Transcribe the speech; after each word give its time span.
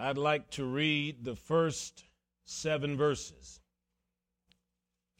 I'd 0.00 0.16
like 0.16 0.48
to 0.50 0.64
read 0.64 1.24
the 1.24 1.34
first 1.34 2.04
seven 2.44 2.96
verses. 2.96 3.58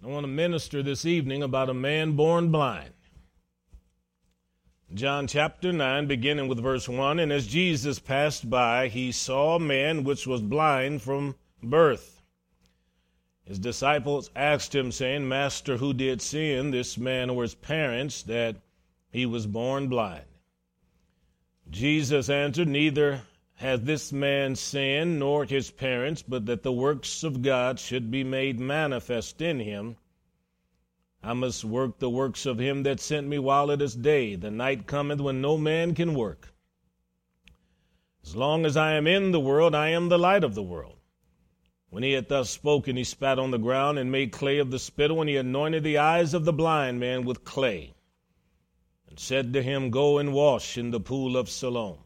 I 0.00 0.06
want 0.06 0.22
to 0.22 0.28
minister 0.28 0.84
this 0.84 1.04
evening 1.04 1.42
about 1.42 1.68
a 1.68 1.74
man 1.74 2.12
born 2.12 2.52
blind. 2.52 2.92
John 4.94 5.26
chapter 5.26 5.72
9, 5.72 6.06
beginning 6.06 6.46
with 6.46 6.62
verse 6.62 6.88
1 6.88 7.18
And 7.18 7.32
as 7.32 7.48
Jesus 7.48 7.98
passed 7.98 8.48
by, 8.48 8.86
he 8.86 9.10
saw 9.10 9.56
a 9.56 9.60
man 9.60 10.04
which 10.04 10.28
was 10.28 10.42
blind 10.42 11.02
from 11.02 11.34
birth. 11.60 12.22
His 13.44 13.58
disciples 13.58 14.30
asked 14.36 14.76
him, 14.76 14.92
saying, 14.92 15.28
Master, 15.28 15.78
who 15.78 15.92
did 15.92 16.22
sin, 16.22 16.70
this 16.70 16.96
man 16.96 17.30
or 17.30 17.42
his 17.42 17.56
parents, 17.56 18.22
that 18.22 18.54
he 19.10 19.26
was 19.26 19.48
born 19.48 19.88
blind? 19.88 20.24
Jesus 21.68 22.30
answered, 22.30 22.68
Neither 22.68 23.22
hath 23.58 23.84
this 23.84 24.12
man 24.12 24.54
sinned, 24.54 25.18
nor 25.18 25.44
his 25.44 25.70
parents, 25.70 26.22
but 26.22 26.46
that 26.46 26.62
the 26.62 26.72
works 26.72 27.24
of 27.24 27.42
God 27.42 27.80
should 27.80 28.08
be 28.08 28.22
made 28.22 28.60
manifest 28.60 29.42
in 29.42 29.58
him. 29.58 29.96
I 31.24 31.32
must 31.32 31.64
work 31.64 31.98
the 31.98 32.08
works 32.08 32.46
of 32.46 32.60
him 32.60 32.84
that 32.84 33.00
sent 33.00 33.26
me 33.26 33.38
while 33.40 33.70
it 33.70 33.82
is 33.82 33.96
day. 33.96 34.36
The 34.36 34.52
night 34.52 34.86
cometh 34.86 35.20
when 35.20 35.40
no 35.40 35.58
man 35.58 35.96
can 35.96 36.14
work. 36.14 36.54
As 38.22 38.36
long 38.36 38.64
as 38.64 38.76
I 38.76 38.92
am 38.92 39.08
in 39.08 39.32
the 39.32 39.40
world, 39.40 39.74
I 39.74 39.88
am 39.88 40.08
the 40.08 40.18
light 40.18 40.44
of 40.44 40.54
the 40.54 40.62
world. 40.62 40.98
When 41.90 42.04
he 42.04 42.12
had 42.12 42.28
thus 42.28 42.50
spoken, 42.50 42.96
he 42.96 43.02
spat 43.02 43.38
on 43.40 43.50
the 43.50 43.58
ground 43.58 43.98
and 43.98 44.12
made 44.12 44.30
clay 44.30 44.58
of 44.58 44.70
the 44.70 44.78
spittle, 44.78 45.20
and 45.20 45.28
he 45.28 45.36
anointed 45.36 45.82
the 45.82 45.98
eyes 45.98 46.32
of 46.32 46.44
the 46.44 46.52
blind 46.52 47.00
man 47.00 47.24
with 47.24 47.42
clay, 47.42 47.94
and 49.08 49.18
said 49.18 49.52
to 49.54 49.62
him, 49.62 49.90
Go 49.90 50.18
and 50.18 50.32
wash 50.32 50.78
in 50.78 50.92
the 50.92 51.00
pool 51.00 51.36
of 51.36 51.48
Siloam, 51.48 51.98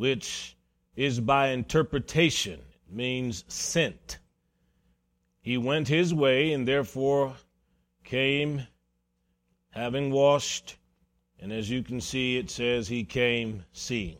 which 0.00 0.56
is 0.96 1.20
by 1.20 1.48
interpretation 1.48 2.58
means 2.90 3.44
sent. 3.48 4.16
He 5.42 5.58
went 5.58 5.88
his 5.88 6.14
way, 6.14 6.54
and 6.54 6.66
therefore 6.66 7.34
came 8.02 8.66
having 9.68 10.10
washed, 10.10 10.78
and 11.38 11.52
as 11.52 11.68
you 11.68 11.82
can 11.82 12.00
see, 12.00 12.38
it 12.38 12.48
says 12.48 12.88
he 12.88 13.04
came 13.04 13.66
seeing. 13.72 14.16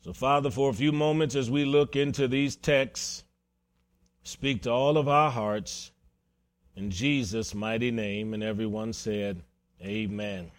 So, 0.00 0.14
Father, 0.14 0.50
for 0.50 0.70
a 0.70 0.74
few 0.74 0.90
moments 0.90 1.36
as 1.36 1.50
we 1.50 1.66
look 1.66 1.94
into 1.94 2.26
these 2.26 2.56
texts, 2.56 3.24
speak 4.22 4.62
to 4.62 4.70
all 4.70 4.96
of 4.96 5.06
our 5.06 5.30
hearts 5.30 5.92
in 6.76 6.90
Jesus' 6.90 7.54
mighty 7.54 7.90
name. 7.90 8.32
And 8.32 8.42
everyone 8.42 8.94
said, 8.94 9.42
Amen. 9.82 10.50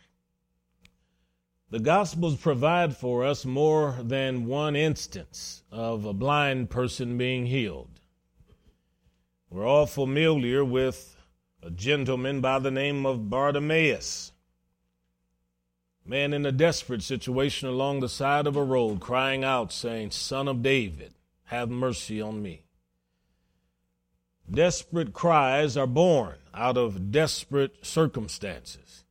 The 1.75 1.81
Gospels 1.81 2.37
provide 2.37 2.95
for 2.95 3.25
us 3.25 3.43
more 3.43 3.97
than 4.01 4.45
one 4.45 4.77
instance 4.77 5.61
of 5.73 6.05
a 6.05 6.13
blind 6.13 6.69
person 6.69 7.17
being 7.17 7.47
healed. 7.47 7.99
We're 9.49 9.67
all 9.67 9.85
familiar 9.85 10.63
with 10.63 11.17
a 11.61 11.69
gentleman 11.69 12.39
by 12.39 12.59
the 12.59 12.71
name 12.71 13.05
of 13.05 13.29
Bartimaeus 13.29 14.31
man 16.05 16.31
in 16.31 16.45
a 16.45 16.51
desperate 16.53 17.03
situation 17.03 17.67
along 17.67 17.99
the 17.99 18.07
side 18.07 18.47
of 18.47 18.55
a 18.55 18.63
road, 18.63 19.01
crying 19.01 19.43
out, 19.43 19.73
saying, 19.73 20.11
Son 20.11 20.47
of 20.47 20.63
David, 20.63 21.13
have 21.47 21.69
mercy 21.69 22.21
on 22.21 22.41
me. 22.41 22.63
Desperate 24.49 25.11
cries 25.11 25.75
are 25.75 25.87
born 25.87 26.37
out 26.53 26.77
of 26.77 27.11
desperate 27.11 27.85
circumstances. 27.85 29.04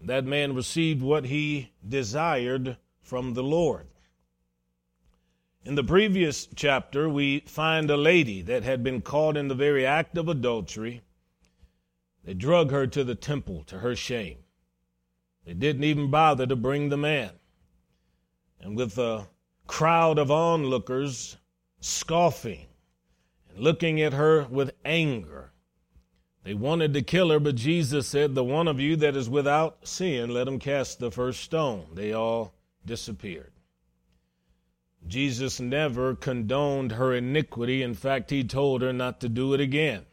That 0.00 0.24
man 0.24 0.54
received 0.54 1.02
what 1.02 1.24
he 1.24 1.72
desired 1.86 2.76
from 3.02 3.34
the 3.34 3.42
Lord. 3.42 3.88
In 5.64 5.74
the 5.74 5.84
previous 5.84 6.48
chapter, 6.54 7.08
we 7.08 7.40
find 7.40 7.90
a 7.90 7.96
lady 7.96 8.40
that 8.42 8.62
had 8.62 8.82
been 8.82 9.02
caught 9.02 9.36
in 9.36 9.48
the 9.48 9.54
very 9.54 9.84
act 9.84 10.16
of 10.16 10.28
adultery. 10.28 11.02
They 12.24 12.34
drug 12.34 12.70
her 12.70 12.86
to 12.86 13.04
the 13.04 13.14
temple 13.14 13.64
to 13.64 13.80
her 13.80 13.96
shame. 13.96 14.38
They 15.44 15.54
didn't 15.54 15.84
even 15.84 16.10
bother 16.10 16.46
to 16.46 16.56
bring 16.56 16.88
the 16.88 16.96
man. 16.96 17.32
And 18.60 18.76
with 18.76 18.98
a 18.98 19.28
crowd 19.66 20.18
of 20.18 20.30
onlookers 20.30 21.36
scoffing 21.80 22.66
and 23.48 23.58
looking 23.58 24.00
at 24.00 24.12
her 24.12 24.44
with 24.44 24.74
anger, 24.84 25.52
they 26.48 26.54
wanted 26.54 26.94
to 26.94 27.02
kill 27.02 27.28
her, 27.28 27.38
but 27.38 27.56
Jesus 27.56 28.08
said, 28.08 28.34
The 28.34 28.42
one 28.42 28.68
of 28.68 28.80
you 28.80 28.96
that 28.96 29.14
is 29.14 29.28
without 29.28 29.86
sin, 29.86 30.30
let 30.30 30.48
him 30.48 30.58
cast 30.58 30.98
the 30.98 31.10
first 31.10 31.42
stone. 31.42 31.88
They 31.92 32.14
all 32.14 32.54
disappeared. 32.86 33.52
Jesus 35.06 35.60
never 35.60 36.14
condoned 36.14 36.92
her 36.92 37.12
iniquity. 37.12 37.82
In 37.82 37.92
fact, 37.92 38.30
he 38.30 38.44
told 38.44 38.80
her 38.80 38.94
not 38.94 39.20
to 39.20 39.28
do 39.28 39.52
it 39.52 39.60
again. 39.60 40.06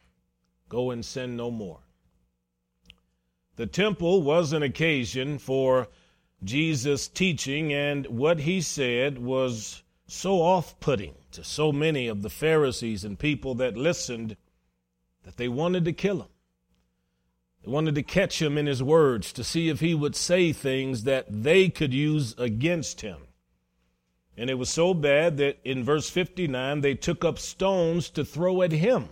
Go 0.68 0.90
and 0.90 1.02
sin 1.02 1.38
no 1.38 1.50
more. 1.50 1.80
The 3.54 3.66
temple 3.66 4.20
was 4.20 4.52
an 4.52 4.62
occasion 4.62 5.38
for 5.38 5.88
Jesus' 6.44 7.08
teaching, 7.08 7.72
and 7.72 8.06
what 8.08 8.40
he 8.40 8.60
said 8.60 9.16
was 9.16 9.82
so 10.06 10.42
off 10.42 10.78
putting 10.80 11.14
to 11.30 11.42
so 11.42 11.72
many 11.72 12.08
of 12.08 12.20
the 12.20 12.28
Pharisees 12.28 13.06
and 13.06 13.18
people 13.18 13.54
that 13.54 13.78
listened 13.78 14.36
that 15.26 15.36
they 15.36 15.48
wanted 15.48 15.84
to 15.84 15.92
kill 15.92 16.20
him. 16.20 16.28
They 17.62 17.70
wanted 17.70 17.96
to 17.96 18.02
catch 18.02 18.40
him 18.40 18.56
in 18.56 18.66
his 18.66 18.82
words 18.82 19.32
to 19.34 19.44
see 19.44 19.68
if 19.68 19.80
he 19.80 19.92
would 19.92 20.14
say 20.14 20.52
things 20.52 21.02
that 21.02 21.26
they 21.28 21.68
could 21.68 21.92
use 21.92 22.34
against 22.38 23.00
him. 23.00 23.18
And 24.36 24.48
it 24.48 24.54
was 24.54 24.68
so 24.68 24.94
bad 24.94 25.36
that 25.38 25.58
in 25.64 25.82
verse 25.82 26.08
59 26.08 26.80
they 26.80 26.94
took 26.94 27.24
up 27.24 27.40
stones 27.40 28.08
to 28.10 28.24
throw 28.24 28.62
at 28.62 28.70
him. 28.70 29.08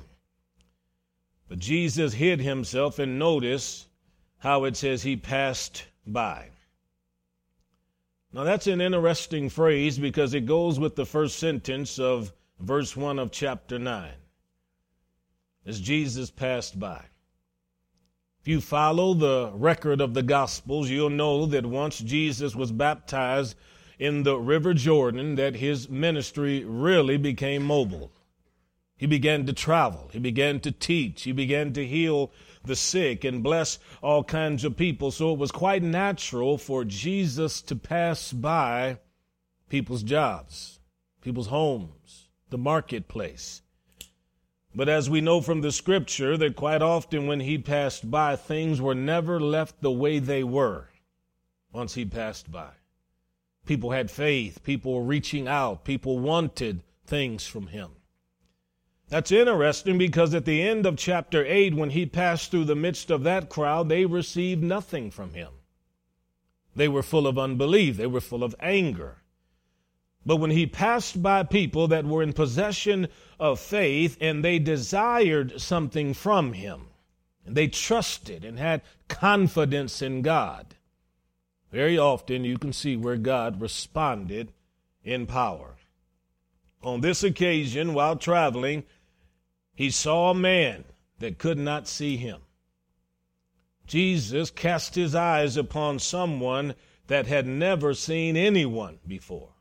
But 1.49 1.59
Jesus 1.59 2.15
hid 2.15 2.41
himself 2.41 3.01
and 3.01 3.19
notice 3.19 3.89
how 4.39 4.65
it 4.65 4.77
says 4.77 5.03
he 5.03 5.17
passed 5.17 5.85
by. 6.07 6.51
Now, 8.33 8.45
that's 8.45 8.67
an 8.67 8.81
interesting 8.81 9.49
phrase 9.49 9.99
because 9.99 10.33
it 10.35 10.47
goes 10.47 10.79
with 10.79 10.95
the 10.95 11.07
first 11.07 11.39
sentence 11.39 11.99
of 11.99 12.33
verse 12.61 12.97
1 12.97 13.19
of 13.19 13.33
chapter 13.33 13.79
9. 13.79 14.11
As 15.67 15.81
Jesus 15.81 16.31
passed 16.31 16.79
by. 16.79 17.05
If 18.41 18.49
you 18.49 18.61
follow 18.61 19.15
the 19.15 19.51
record 19.55 20.03
of 20.03 20.13
the 20.13 20.23
Gospels, 20.23 20.91
you'll 20.91 21.09
know 21.09 21.47
that 21.47 21.65
once 21.65 21.99
Jesus 21.99 22.55
was 22.55 22.73
baptized 22.73 23.57
in 23.99 24.23
the 24.23 24.37
River 24.37 24.75
Jordan, 24.75 25.37
that 25.37 25.57
his 25.57 25.89
ministry 25.89 26.63
really 26.63 27.17
became 27.17 27.65
mobile. 27.65 28.13
He 28.97 29.07
began 29.07 29.47
to 29.47 29.53
travel, 29.53 30.11
he 30.13 30.19
began 30.19 30.61
to 30.61 30.71
teach, 30.71 31.23
he 31.23 31.33
began 31.33 31.73
to 31.73 31.87
heal 31.87 32.33
the 32.65 32.77
sick 32.77 33.25
and 33.25 33.43
bless 33.43 33.79
all 34.03 34.23
kinds 34.23 34.65
of 34.65 34.77
people. 34.77 35.11
So 35.11 35.33
it 35.33 35.39
was 35.39 35.51
quite 35.51 35.83
natural 35.83 36.59
for 36.59 36.85
Jesus 36.85 37.63
to 37.63 37.77
pass 37.77 38.33
by 38.33 38.99
people's 39.69 40.03
jobs, 40.03 40.81
people's 41.23 41.49
homes, 41.49 42.29
the 42.51 42.59
marketplace. 42.59 43.63
But 44.75 44.89
as 44.89 45.09
we 45.09 45.21
know 45.21 45.41
from 45.41 45.61
the 45.61 45.71
scripture, 45.71 46.37
that 46.37 46.57
quite 46.57 46.83
often 46.83 47.27
when 47.27 47.41
he 47.41 47.59
passed 47.59 48.11
by, 48.11 48.35
things 48.35 48.81
were 48.81 48.95
never 48.95 49.39
left 49.39 49.81
the 49.81 49.93
way 49.93 50.19
they 50.19 50.43
were 50.43 50.89
once 51.73 51.95
he 51.95 52.05
passed 52.05 52.51
by. 52.51 52.71
People 53.67 53.93
had 53.93 54.11
faith, 54.11 54.63
people 54.65 54.95
were 54.95 55.03
reaching 55.03 55.47
out, 55.47 55.85
people 55.85 56.19
wanted 56.19 56.83
things 57.07 57.47
from 57.47 57.69
him. 57.69 57.91
That's 59.09 59.31
interesting 59.31 59.97
because 59.97 60.35
at 60.35 60.45
the 60.45 60.63
end 60.63 60.87
of 60.87 60.97
chapter 60.97 61.45
8, 61.45 61.75
when 61.75 61.91
he 61.91 62.07
passed 62.07 62.51
through 62.51 62.65
the 62.65 62.75
midst 62.75 63.11
of 63.11 63.23
that 63.23 63.49
crowd, 63.49 63.89
they 63.89 64.07
received 64.07 64.63
nothing 64.63 65.11
from 65.11 65.35
him. 65.35 65.53
They 66.75 66.89
were 66.89 67.03
full 67.03 67.27
of 67.27 67.39
unbelief, 67.39 67.97
they 67.97 68.07
were 68.07 68.21
full 68.21 68.43
of 68.43 68.57
anger. 68.59 69.19
But 70.27 70.37
when 70.37 70.51
he 70.51 70.67
passed 70.67 71.23
by 71.23 71.43
people 71.43 71.89
that 71.89 72.05
were 72.05 72.23
in 72.23 72.33
possession 72.33 73.09
of 73.39 73.61
faith 73.61 74.17
and 74.21 74.43
they 74.43 74.59
desired 74.59 75.61
something 75.61 76.15
from 76.15 76.55
him, 76.55 76.89
and 77.45 77.55
they 77.55 77.69
trusted 77.69 78.45
and 78.45 78.59
had 78.59 78.83
confidence 79.09 80.01
in 80.01 80.23
God, 80.23 80.75
very 81.71 81.99
often 81.99 82.45
you 82.45 82.57
can 82.57 82.73
see 82.73 82.97
where 82.97 83.17
God 83.17 83.61
responded 83.61 84.53
in 85.03 85.27
power. 85.27 85.77
On 86.83 87.01
this 87.01 87.23
occasion, 87.23 87.95
while 87.95 88.17
traveling, 88.17 88.85
he 89.75 89.91
saw 89.91 90.31
a 90.31 90.35
man 90.35 90.85
that 91.19 91.39
could 91.39 91.59
not 91.59 91.89
see 91.89 92.17
him. 92.17 92.41
Jesus 93.87 94.51
cast 94.51 94.95
his 94.95 95.15
eyes 95.15 95.57
upon 95.57 95.99
someone 95.99 96.75
that 97.09 97.27
had 97.27 97.47
never 97.47 97.93
seen 97.93 98.37
anyone 98.37 98.99
before. 99.07 99.54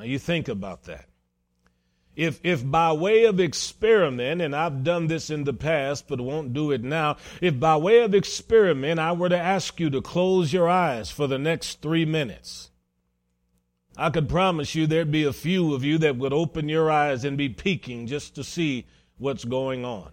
Now 0.00 0.06
you 0.06 0.18
think 0.18 0.48
about 0.48 0.84
that. 0.84 1.04
If, 2.16 2.40
if 2.42 2.68
by 2.68 2.90
way 2.92 3.24
of 3.24 3.38
experiment, 3.38 4.40
and 4.40 4.56
I've 4.56 4.82
done 4.82 5.08
this 5.08 5.28
in 5.28 5.44
the 5.44 5.52
past 5.52 6.08
but 6.08 6.22
won't 6.22 6.54
do 6.54 6.70
it 6.70 6.82
now, 6.82 7.18
if 7.42 7.60
by 7.60 7.76
way 7.76 8.00
of 8.00 8.14
experiment 8.14 8.98
I 8.98 9.12
were 9.12 9.28
to 9.28 9.36
ask 9.36 9.78
you 9.78 9.90
to 9.90 10.00
close 10.00 10.54
your 10.54 10.70
eyes 10.70 11.10
for 11.10 11.26
the 11.26 11.38
next 11.38 11.82
three 11.82 12.06
minutes, 12.06 12.70
I 13.94 14.08
could 14.08 14.26
promise 14.26 14.74
you 14.74 14.86
there'd 14.86 15.10
be 15.10 15.24
a 15.24 15.34
few 15.34 15.74
of 15.74 15.84
you 15.84 15.98
that 15.98 16.16
would 16.16 16.32
open 16.32 16.70
your 16.70 16.90
eyes 16.90 17.22
and 17.22 17.36
be 17.36 17.50
peeking 17.50 18.06
just 18.06 18.34
to 18.36 18.42
see 18.42 18.86
what's 19.18 19.44
going 19.44 19.84
on. 19.84 20.12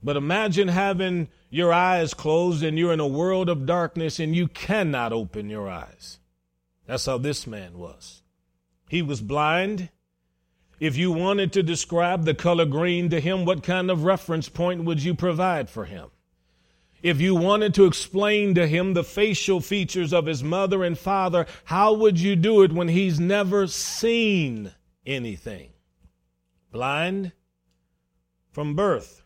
But 0.00 0.16
imagine 0.16 0.68
having 0.68 1.26
your 1.50 1.72
eyes 1.72 2.14
closed 2.14 2.62
and 2.62 2.78
you're 2.78 2.92
in 2.92 3.00
a 3.00 3.06
world 3.08 3.48
of 3.48 3.66
darkness 3.66 4.20
and 4.20 4.36
you 4.36 4.46
cannot 4.46 5.12
open 5.12 5.50
your 5.50 5.68
eyes. 5.68 6.20
That's 6.86 7.06
how 7.06 7.18
this 7.18 7.48
man 7.48 7.76
was. 7.76 8.19
He 8.90 9.02
was 9.02 9.20
blind. 9.20 9.88
If 10.80 10.96
you 10.96 11.12
wanted 11.12 11.52
to 11.52 11.62
describe 11.62 12.24
the 12.24 12.34
color 12.34 12.64
green 12.64 13.08
to 13.10 13.20
him, 13.20 13.44
what 13.44 13.62
kind 13.62 13.88
of 13.88 14.02
reference 14.02 14.48
point 14.48 14.82
would 14.82 15.00
you 15.00 15.14
provide 15.14 15.70
for 15.70 15.84
him? 15.84 16.10
If 17.00 17.20
you 17.20 17.36
wanted 17.36 17.72
to 17.74 17.84
explain 17.84 18.56
to 18.56 18.66
him 18.66 18.94
the 18.94 19.04
facial 19.04 19.60
features 19.60 20.12
of 20.12 20.26
his 20.26 20.42
mother 20.42 20.82
and 20.82 20.98
father, 20.98 21.46
how 21.66 21.92
would 21.92 22.18
you 22.18 22.34
do 22.34 22.62
it 22.62 22.72
when 22.72 22.88
he's 22.88 23.20
never 23.20 23.68
seen 23.68 24.72
anything? 25.06 25.70
Blind 26.72 27.30
from 28.50 28.74
birth. 28.74 29.22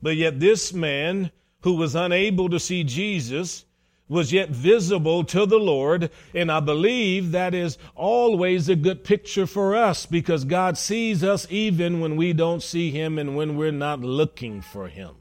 But 0.00 0.14
yet, 0.14 0.38
this 0.38 0.72
man 0.72 1.32
who 1.62 1.74
was 1.74 1.96
unable 1.96 2.48
to 2.50 2.60
see 2.60 2.84
Jesus 2.84 3.64
was 4.10 4.32
yet 4.32 4.50
visible 4.50 5.22
to 5.22 5.46
the 5.46 5.58
Lord. 5.58 6.10
And 6.34 6.50
I 6.50 6.58
believe 6.58 7.30
that 7.30 7.54
is 7.54 7.78
always 7.94 8.68
a 8.68 8.74
good 8.74 9.04
picture 9.04 9.46
for 9.46 9.76
us 9.76 10.04
because 10.04 10.44
God 10.44 10.76
sees 10.76 11.22
us 11.22 11.46
even 11.48 12.00
when 12.00 12.16
we 12.16 12.32
don't 12.32 12.62
see 12.62 12.90
Him 12.90 13.18
and 13.18 13.36
when 13.36 13.56
we're 13.56 13.70
not 13.70 14.00
looking 14.00 14.60
for 14.60 14.88
Him. 14.88 15.14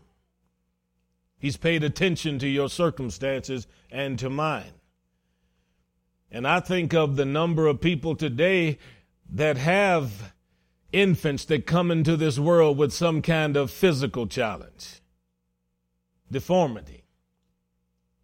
He's 1.38 1.56
paid 1.56 1.84
attention 1.84 2.40
to 2.40 2.48
your 2.48 2.68
circumstances 2.68 3.68
and 3.92 4.18
to 4.20 4.30
mine. 4.30 4.74
And 6.32 6.48
I 6.48 6.60
think 6.60 6.94
of 6.94 7.16
the 7.16 7.26
number 7.26 7.68
of 7.68 7.80
people 7.80 8.16
today 8.16 8.80
that 9.32 9.58
have 9.58 10.34
infants 10.92 11.46
that 11.46 11.68
come 11.68 11.92
into 11.92 12.18
this 12.18 12.40
world 12.40 12.78
with 12.78 12.92
some 12.92 13.22
kind 13.22 13.56
of 13.56 13.70
physical 13.70 14.26
challenge, 14.26 15.02
deformity, 16.32 16.99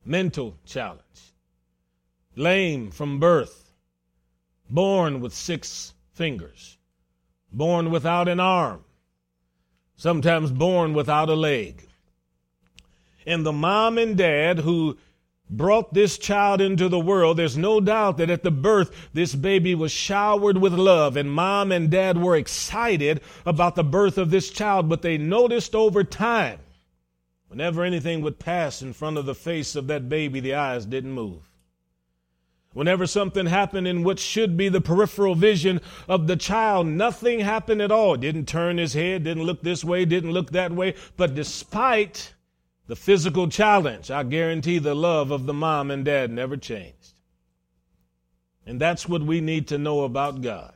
mental 0.05 0.55
challenge, 0.65 1.33
lame 2.35 2.91
from 2.91 3.19
birth, 3.19 3.73
born 4.69 5.19
with 5.19 5.33
six 5.33 5.93
fingers, 6.13 6.77
born 7.51 7.89
without 7.89 8.27
an 8.27 8.39
arm, 8.39 8.83
sometimes 9.97 10.51
born 10.51 10.93
without 10.93 11.29
a 11.29 11.35
leg. 11.35 11.87
And 13.25 13.45
the 13.45 13.51
mom 13.51 13.97
and 13.97 14.15
dad 14.15 14.59
who 14.59 14.97
brought 15.49 15.93
this 15.93 16.17
child 16.17 16.61
into 16.61 16.89
the 16.89 16.99
world, 16.99 17.37
there's 17.37 17.57
no 17.57 17.79
doubt 17.79 18.17
that 18.17 18.29
at 18.29 18.43
the 18.43 18.51
birth, 18.51 19.09
this 19.13 19.33
baby 19.33 19.73
was 19.73 19.91
showered 19.91 20.57
with 20.57 20.73
love, 20.73 21.17
and 21.17 21.31
mom 21.31 21.71
and 21.71 21.89
dad 21.89 22.17
were 22.17 22.35
excited 22.35 23.21
about 23.45 23.75
the 23.75 23.83
birth 23.83 24.17
of 24.17 24.29
this 24.29 24.49
child. 24.49 24.89
But 24.89 25.01
they 25.01 25.17
noticed 25.17 25.73
over 25.73 26.03
time, 26.03 26.59
whenever 27.55 27.85
anything 27.85 28.19
would 28.19 28.37
pass 28.37 28.81
in 28.81 28.91
front 28.91 29.17
of 29.17 29.25
the 29.25 29.33
face 29.33 29.77
of 29.77 29.87
that 29.87 30.09
baby, 30.09 30.41
the 30.41 30.53
eyes 30.53 30.85
didn't 30.85 31.13
move. 31.13 31.49
Whenever 32.73 33.07
something 33.07 33.45
happened 33.45 33.87
in 33.87 34.03
what 34.03 34.19
should 34.19 34.57
be 34.57 34.67
the 34.67 34.81
peripheral 34.81 35.35
vision 35.35 35.79
of 36.09 36.27
the 36.27 36.35
child, 36.35 36.85
nothing 36.85 37.39
happened 37.39 37.81
at 37.81 37.93
all. 37.93 38.17
Didn't 38.17 38.49
turn 38.49 38.77
his 38.77 38.91
head, 38.91 39.23
didn't 39.23 39.45
look 39.45 39.63
this 39.63 39.85
way, 39.85 40.03
didn't 40.03 40.33
look 40.33 40.51
that 40.51 40.73
way. 40.73 40.95
But 41.15 41.33
despite 41.33 42.33
the 42.87 42.95
physical 42.97 43.47
challenge, 43.47 44.11
I 44.11 44.23
guarantee 44.23 44.79
the 44.79 44.93
love 44.93 45.31
of 45.31 45.45
the 45.45 45.53
mom 45.53 45.91
and 45.91 46.03
dad 46.03 46.31
never 46.31 46.57
changed. 46.57 47.13
And 48.65 48.81
that's 48.81 49.07
what 49.07 49.21
we 49.21 49.39
need 49.39 49.69
to 49.69 49.77
know 49.77 50.01
about 50.01 50.41
God. 50.41 50.75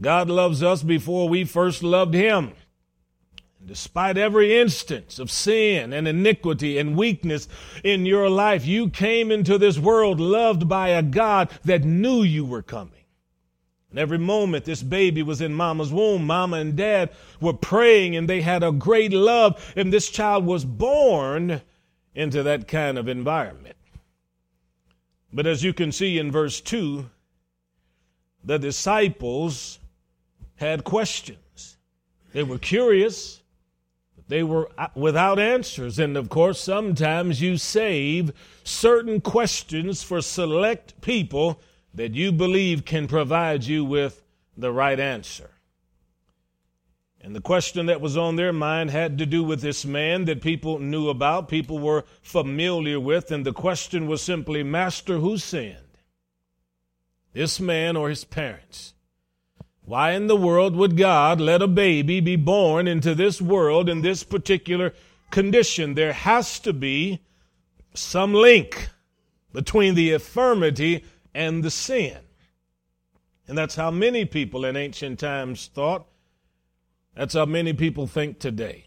God 0.00 0.30
loves 0.30 0.62
us 0.62 0.84
before 0.84 1.28
we 1.28 1.42
first 1.42 1.82
loved 1.82 2.14
Him. 2.14 2.52
Despite 3.66 4.16
every 4.16 4.56
instance 4.56 5.18
of 5.18 5.30
sin 5.30 5.92
and 5.92 6.06
iniquity 6.06 6.78
and 6.78 6.96
weakness 6.96 7.48
in 7.82 8.06
your 8.06 8.30
life, 8.30 8.64
you 8.64 8.88
came 8.88 9.32
into 9.32 9.58
this 9.58 9.76
world 9.76 10.20
loved 10.20 10.68
by 10.68 10.90
a 10.90 11.02
God 11.02 11.50
that 11.64 11.84
knew 11.84 12.22
you 12.22 12.44
were 12.44 12.62
coming. 12.62 12.92
And 13.90 13.98
every 13.98 14.18
moment 14.18 14.64
this 14.64 14.82
baby 14.82 15.22
was 15.22 15.40
in 15.40 15.52
mama's 15.54 15.92
womb, 15.92 16.26
mama 16.26 16.58
and 16.58 16.76
dad 16.76 17.10
were 17.40 17.54
praying 17.54 18.14
and 18.14 18.28
they 18.28 18.42
had 18.42 18.62
a 18.62 18.70
great 18.70 19.12
love, 19.12 19.72
and 19.74 19.92
this 19.92 20.10
child 20.10 20.46
was 20.46 20.64
born 20.64 21.62
into 22.14 22.42
that 22.44 22.68
kind 22.68 22.98
of 22.98 23.08
environment. 23.08 23.76
But 25.32 25.46
as 25.46 25.64
you 25.64 25.72
can 25.72 25.92
see 25.92 26.18
in 26.18 26.30
verse 26.30 26.60
2, 26.60 27.10
the 28.44 28.58
disciples 28.58 29.80
had 30.54 30.84
questions. 30.84 31.76
They 32.32 32.42
were 32.42 32.58
curious, 32.58 33.42
they 34.28 34.42
were 34.42 34.70
uh, 34.76 34.88
without 34.94 35.38
answers. 35.38 35.98
And 35.98 36.16
of 36.16 36.28
course, 36.28 36.60
sometimes 36.60 37.40
you 37.40 37.56
save 37.56 38.32
certain 38.64 39.20
questions 39.20 40.02
for 40.02 40.20
select 40.20 41.00
people 41.00 41.60
that 41.94 42.14
you 42.14 42.32
believe 42.32 42.84
can 42.84 43.06
provide 43.06 43.64
you 43.64 43.84
with 43.84 44.22
the 44.56 44.72
right 44.72 44.98
answer. 44.98 45.50
And 47.20 47.34
the 47.34 47.40
question 47.40 47.86
that 47.86 48.00
was 48.00 48.16
on 48.16 48.36
their 48.36 48.52
mind 48.52 48.90
had 48.90 49.18
to 49.18 49.26
do 49.26 49.42
with 49.42 49.60
this 49.60 49.84
man 49.84 50.26
that 50.26 50.40
people 50.40 50.78
knew 50.78 51.08
about, 51.08 51.48
people 51.48 51.78
were 51.78 52.04
familiar 52.22 53.00
with, 53.00 53.32
and 53.32 53.44
the 53.44 53.52
question 53.52 54.06
was 54.06 54.22
simply, 54.22 54.62
Master, 54.62 55.18
who 55.18 55.36
sinned? 55.36 55.98
This 57.32 57.58
man 57.58 57.96
or 57.96 58.10
his 58.10 58.24
parents? 58.24 58.94
Why 59.86 60.12
in 60.12 60.26
the 60.26 60.36
world 60.36 60.74
would 60.74 60.96
God 60.96 61.40
let 61.40 61.62
a 61.62 61.68
baby 61.68 62.18
be 62.18 62.34
born 62.34 62.88
into 62.88 63.14
this 63.14 63.40
world 63.40 63.88
in 63.88 64.02
this 64.02 64.24
particular 64.24 64.92
condition? 65.30 65.94
There 65.94 66.12
has 66.12 66.58
to 66.60 66.72
be 66.72 67.20
some 67.94 68.34
link 68.34 68.88
between 69.52 69.94
the 69.94 70.12
infirmity 70.12 71.04
and 71.32 71.62
the 71.62 71.70
sin. 71.70 72.18
And 73.46 73.56
that's 73.56 73.76
how 73.76 73.92
many 73.92 74.24
people 74.24 74.64
in 74.64 74.76
ancient 74.76 75.20
times 75.20 75.70
thought. 75.72 76.06
That's 77.14 77.34
how 77.34 77.46
many 77.46 77.72
people 77.72 78.08
think 78.08 78.40
today. 78.40 78.85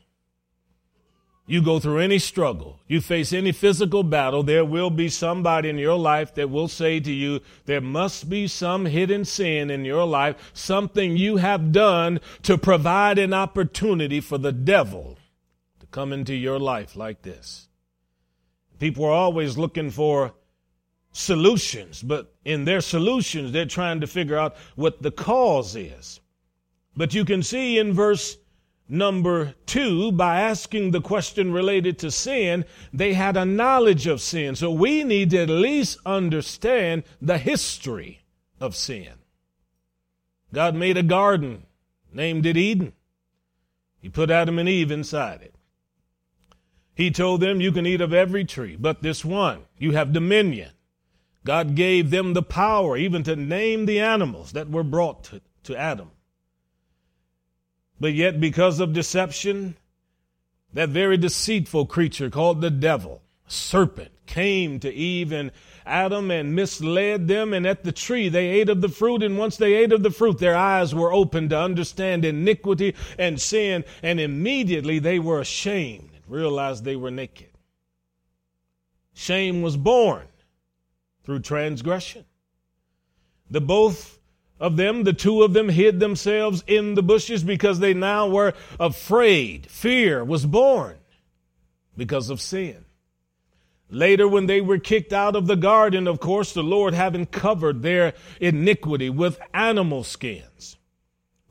You 1.50 1.64
go 1.64 1.80
through 1.80 1.98
any 1.98 2.20
struggle, 2.20 2.80
you 2.86 3.02
face 3.02 3.34
any 3.34 3.52
physical 3.52 4.04
battle, 4.04 4.44
there 4.44 4.64
will 4.64 4.92
be 4.92 5.10
somebody 5.10 5.68
in 5.68 5.80
your 5.80 5.98
life 5.98 6.36
that 6.36 6.52
will 6.52 6.68
say 6.68 7.00
to 7.00 7.12
you, 7.12 7.40
there 7.66 7.82
must 7.82 8.30
be 8.30 8.48
some 8.48 8.86
hidden 8.86 9.26
sin 9.26 9.72
in 9.72 9.84
your 9.84 10.06
life, 10.06 10.52
something 10.54 11.18
you 11.18 11.38
have 11.38 11.72
done 11.72 12.20
to 12.44 12.56
provide 12.56 13.18
an 13.18 13.34
opportunity 13.34 14.22
for 14.22 14.38
the 14.38 14.52
devil 14.52 15.18
to 15.80 15.88
come 15.88 16.14
into 16.14 16.36
your 16.36 16.60
life 16.60 16.96
like 16.96 17.24
this. 17.24 17.68
People 18.78 19.06
are 19.06 19.12
always 19.12 19.58
looking 19.58 19.90
for 19.90 20.36
solutions, 21.14 22.04
but 22.04 22.32
in 22.46 22.66
their 22.66 22.80
solutions, 22.80 23.52
they're 23.52 23.66
trying 23.66 24.02
to 24.02 24.08
figure 24.08 24.38
out 24.38 24.56
what 24.76 25.02
the 25.02 25.10
cause 25.10 25.76
is. 25.76 26.20
But 26.96 27.16
you 27.16 27.26
can 27.26 27.42
see 27.42 27.80
in 27.80 27.94
verse 27.94 28.38
number 28.90 29.54
two, 29.66 30.12
by 30.12 30.42
asking 30.42 30.92
the 30.92 31.02
question 31.02 31.54
related 31.54 32.00
to 32.00 32.12
sin, 32.12 32.66
they 32.92 33.14
had 33.14 33.38
a 33.38 33.46
knowledge 33.46 34.08
of 34.08 34.22
sin. 34.22 34.56
So 34.56 34.72
we 34.72 35.04
need 35.04 35.30
to 35.32 35.44
at 35.44 35.50
least 35.50 36.00
understand 36.06 37.04
the 37.22 37.38
history 37.38 38.24
of 38.60 38.76
sin. 38.76 39.14
God 40.54 40.76
made 40.76 40.98
a 40.98 41.04
garden, 41.04 41.64
named 42.12 42.46
it 42.46 42.58
Eden. 42.58 42.94
He 44.02 44.10
put 44.10 44.32
Adam 44.32 44.58
and 44.58 44.68
Eve 44.68 44.92
inside 44.92 45.42
it. 45.42 45.54
He 46.96 47.12
told 47.12 47.42
them, 47.42 47.62
You 47.62 47.72
can 47.72 47.86
eat 47.86 48.02
of 48.02 48.14
every 48.14 48.44
tree, 48.44 48.76
but 48.78 49.02
this 49.02 49.24
one, 49.24 49.62
you 49.78 49.92
have 49.94 50.12
dominion. 50.12 50.72
God 51.46 51.76
gave 51.76 52.10
them 52.10 52.34
the 52.34 52.44
power 52.44 52.98
even 52.98 53.24
to 53.24 53.36
name 53.36 53.86
the 53.86 54.00
animals 54.00 54.52
that 54.52 54.70
were 54.70 54.84
brought 54.84 55.24
to, 55.26 55.42
to 55.64 55.78
Adam. 55.78 56.12
But 58.00 58.14
yet, 58.14 58.40
because 58.40 58.80
of 58.80 58.94
deception, 58.94 59.76
that 60.74 60.90
very 60.90 61.18
deceitful 61.18 61.88
creature 61.88 62.30
called 62.30 62.62
the 62.62 62.70
devil, 62.70 63.22
serpent, 63.48 64.12
came 64.26 64.80
to 64.80 64.94
Eve 64.94 65.32
and 65.32 65.52
Adam 65.86 66.30
and 66.30 66.56
misled 66.56 67.28
them. 67.28 67.54
And 67.54 67.66
at 67.66 67.84
the 67.84 67.92
tree, 67.92 68.30
they 68.30 68.48
ate 68.48 68.70
of 68.70 68.82
the 68.82 68.90
fruit. 68.90 69.24
And 69.24 69.38
once 69.38 69.58
they 69.58 69.74
ate 69.74 69.92
of 69.92 70.04
the 70.04 70.12
fruit, 70.12 70.38
their 70.38 70.56
eyes 70.56 70.94
were 70.94 71.12
opened 71.12 71.50
to 71.50 71.60
understand 71.60 72.24
iniquity 72.24 72.96
and 73.18 73.42
sin. 73.42 73.84
And 74.04 74.20
immediately 74.20 75.00
they 75.00 75.20
were 75.20 75.40
ashamed 75.40 76.12
and 76.14 76.24
realized 76.28 76.86
they 76.86 76.96
were 76.96 77.12
naked. 77.12 77.50
Shame 79.14 79.62
was 79.62 79.76
born 79.76 80.28
through 81.24 81.40
transgression. 81.40 82.24
The 83.50 83.62
both 83.62 84.19
of 84.60 84.78
them, 84.78 85.04
the 85.04 85.14
two 85.14 85.44
of 85.44 85.54
them, 85.54 85.70
hid 85.70 86.00
themselves 86.00 86.64
in 86.68 86.96
the 86.96 87.04
bushes 87.04 87.44
because 87.44 87.80
they 87.80 87.94
now 87.94 88.28
were 88.28 88.54
afraid. 88.80 89.68
Fear 89.70 90.24
was 90.24 90.46
born 90.46 90.98
because 91.96 92.30
of 92.30 92.42
sin. 92.42 92.86
Later, 93.92 94.28
when 94.28 94.46
they 94.46 94.62
were 94.62 94.78
kicked 94.78 95.14
out 95.14 95.36
of 95.36 95.48
the 95.48 95.56
garden, 95.56 96.08
of 96.08 96.20
course, 96.20 96.54
the 96.54 96.62
Lord 96.62 96.94
having 96.94 97.26
covered 97.26 97.82
their 97.82 98.14
iniquity 98.40 99.10
with 99.10 99.40
animal 99.54 100.04
skins. 100.04 100.78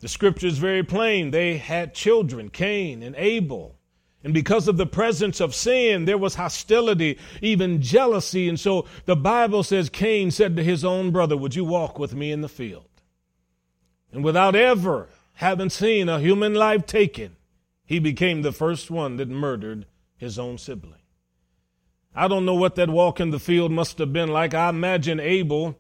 The 0.01 0.09
scripture 0.09 0.47
is 0.47 0.59
very 0.59 0.85
plain. 0.85 1.33
They 1.33 1.57
had 1.57 1.95
children, 1.95 2.51
Cain 2.51 3.03
and 3.03 3.17
Abel. 3.17 3.77
And 4.23 4.33
because 4.33 4.69
of 4.69 4.77
the 4.77 4.87
presence 4.87 5.41
of 5.41 5.55
sin, 5.55 6.05
there 6.05 6.19
was 6.19 6.37
hostility, 6.37 7.19
even 7.43 7.83
jealousy. 7.83 8.49
And 8.49 8.59
so 8.59 8.87
the 9.05 9.17
Bible 9.17 9.63
says 9.63 9.89
Cain 9.89 10.31
said 10.31 10.57
to 10.57 10.63
his 10.63 10.85
own 10.85 11.11
brother, 11.11 11.37
Would 11.37 11.57
you 11.57 11.65
walk 11.65 11.99
with 11.99 12.15
me 12.15 12.31
in 12.31 12.41
the 12.41 12.49
field? 12.49 12.88
And 14.13 14.25
without 14.25 14.57
ever 14.57 15.09
having 15.35 15.71
seen 15.71 16.09
a 16.09 16.21
human 16.21 16.55
life 16.55 16.87
taken, 16.87 17.37
he 17.85 17.99
became 17.99 18.43
the 18.43 18.53
first 18.53 18.91
one 18.91 19.17
that 19.17 19.29
murdered 19.29 19.87
his 20.17 20.39
own 20.39 20.59
sibling. 20.59 21.01
I 22.15 22.27
don't 22.27 22.45
know 22.45 22.55
what 22.55 22.75
that 22.75 22.91
walk 22.91 23.21
in 23.21 23.31
the 23.31 23.39
field 23.39 23.71
must 23.71 23.99
have 23.99 24.13
been 24.13 24.29
like. 24.29 24.55
I 24.55 24.71
imagine 24.71 25.21
Abel 25.21 25.79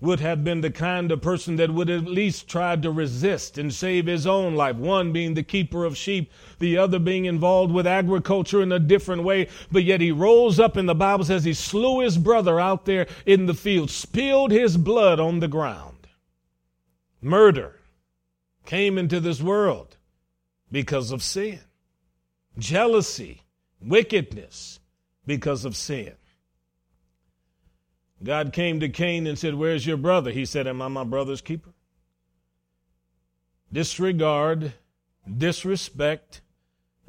would 0.00 0.20
have 0.20 0.42
been 0.42 0.60
the 0.62 0.70
kind 0.70 1.12
of 1.12 1.20
person 1.20 1.56
that 1.56 1.72
would 1.72 1.90
at 1.90 2.04
least 2.04 2.48
try 2.48 2.74
to 2.76 2.90
resist 2.90 3.58
and 3.58 3.72
save 3.72 4.06
his 4.06 4.26
own 4.26 4.54
life. 4.54 4.76
One 4.76 5.12
being 5.12 5.34
the 5.34 5.42
keeper 5.42 5.84
of 5.84 5.96
sheep, 5.96 6.32
the 6.58 6.78
other 6.78 6.98
being 6.98 7.26
involved 7.26 7.72
with 7.72 7.86
agriculture 7.86 8.62
in 8.62 8.72
a 8.72 8.78
different 8.78 9.24
way. 9.24 9.48
But 9.70 9.84
yet 9.84 10.00
he 10.00 10.12
rose 10.12 10.58
up, 10.58 10.76
and 10.76 10.88
the 10.88 10.94
Bible 10.94 11.24
says 11.24 11.44
he 11.44 11.52
slew 11.52 12.00
his 12.00 12.16
brother 12.16 12.58
out 12.58 12.86
there 12.86 13.06
in 13.26 13.46
the 13.46 13.54
field, 13.54 13.90
spilled 13.90 14.50
his 14.50 14.76
blood 14.76 15.20
on 15.20 15.40
the 15.40 15.48
ground. 15.48 15.99
Murder 17.20 17.76
came 18.64 18.98
into 18.98 19.20
this 19.20 19.40
world 19.40 19.96
because 20.70 21.12
of 21.12 21.22
sin, 21.22 21.60
jealousy, 22.58 23.42
wickedness 23.82 24.80
because 25.26 25.64
of 25.64 25.76
sin. 25.76 26.12
God 28.22 28.52
came 28.52 28.80
to 28.80 28.88
Cain 28.88 29.26
and 29.26 29.38
said, 29.38 29.54
Where's 29.54 29.86
your 29.86 29.96
brother? 29.96 30.30
He 30.30 30.44
said, 30.44 30.66
Am 30.66 30.82
I 30.82 30.88
my 30.88 31.04
brother's 31.04 31.40
keeper? 31.40 31.70
Disregard, 33.72 34.74
disrespect, 35.38 36.42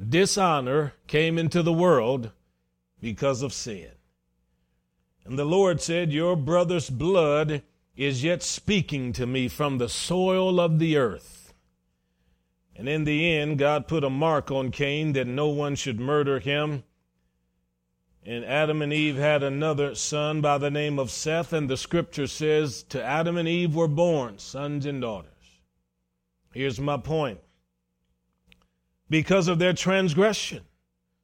dishonor 0.09 0.93
came 1.07 1.37
into 1.37 1.61
the 1.61 1.73
world 1.73 2.31
because 3.01 3.41
of 3.41 3.51
sin. 3.51 3.89
And 5.25 5.37
the 5.37 5.45
Lord 5.45 5.81
said, 5.81 6.11
Your 6.11 6.35
brother's 6.35 6.89
blood 6.89 7.61
is 7.95 8.23
yet 8.23 8.41
speaking 8.41 9.13
to 9.13 9.25
me 9.25 9.47
from 9.47 9.77
the 9.77 9.89
soil 9.89 10.59
of 10.59 10.79
the 10.79 10.97
earth. 10.97 11.53
And 12.75 12.87
in 12.87 13.03
the 13.03 13.33
end, 13.33 13.59
God 13.59 13.87
put 13.87 14.03
a 14.03 14.09
mark 14.09 14.49
on 14.49 14.71
Cain 14.71 15.13
that 15.13 15.27
no 15.27 15.47
one 15.49 15.75
should 15.75 15.99
murder 15.99 16.39
him 16.39 16.83
and 18.23 18.45
Adam 18.45 18.81
and 18.81 18.93
Eve 18.93 19.17
had 19.17 19.41
another 19.41 19.95
son 19.95 20.41
by 20.41 20.57
the 20.59 20.69
name 20.69 20.99
of 20.99 21.09
Seth, 21.09 21.53
and 21.53 21.67
the 21.67 21.77
scripture 21.77 22.27
says, 22.27 22.83
To 22.89 23.03
Adam 23.03 23.35
and 23.35 23.47
Eve 23.47 23.75
were 23.75 23.87
born 23.87 24.37
sons 24.37 24.85
and 24.85 25.01
daughters. 25.01 25.31
Here's 26.53 26.79
my 26.79 26.97
point. 26.97 27.39
Because 29.09 29.47
of 29.47 29.57
their 29.57 29.73
transgression, 29.73 30.63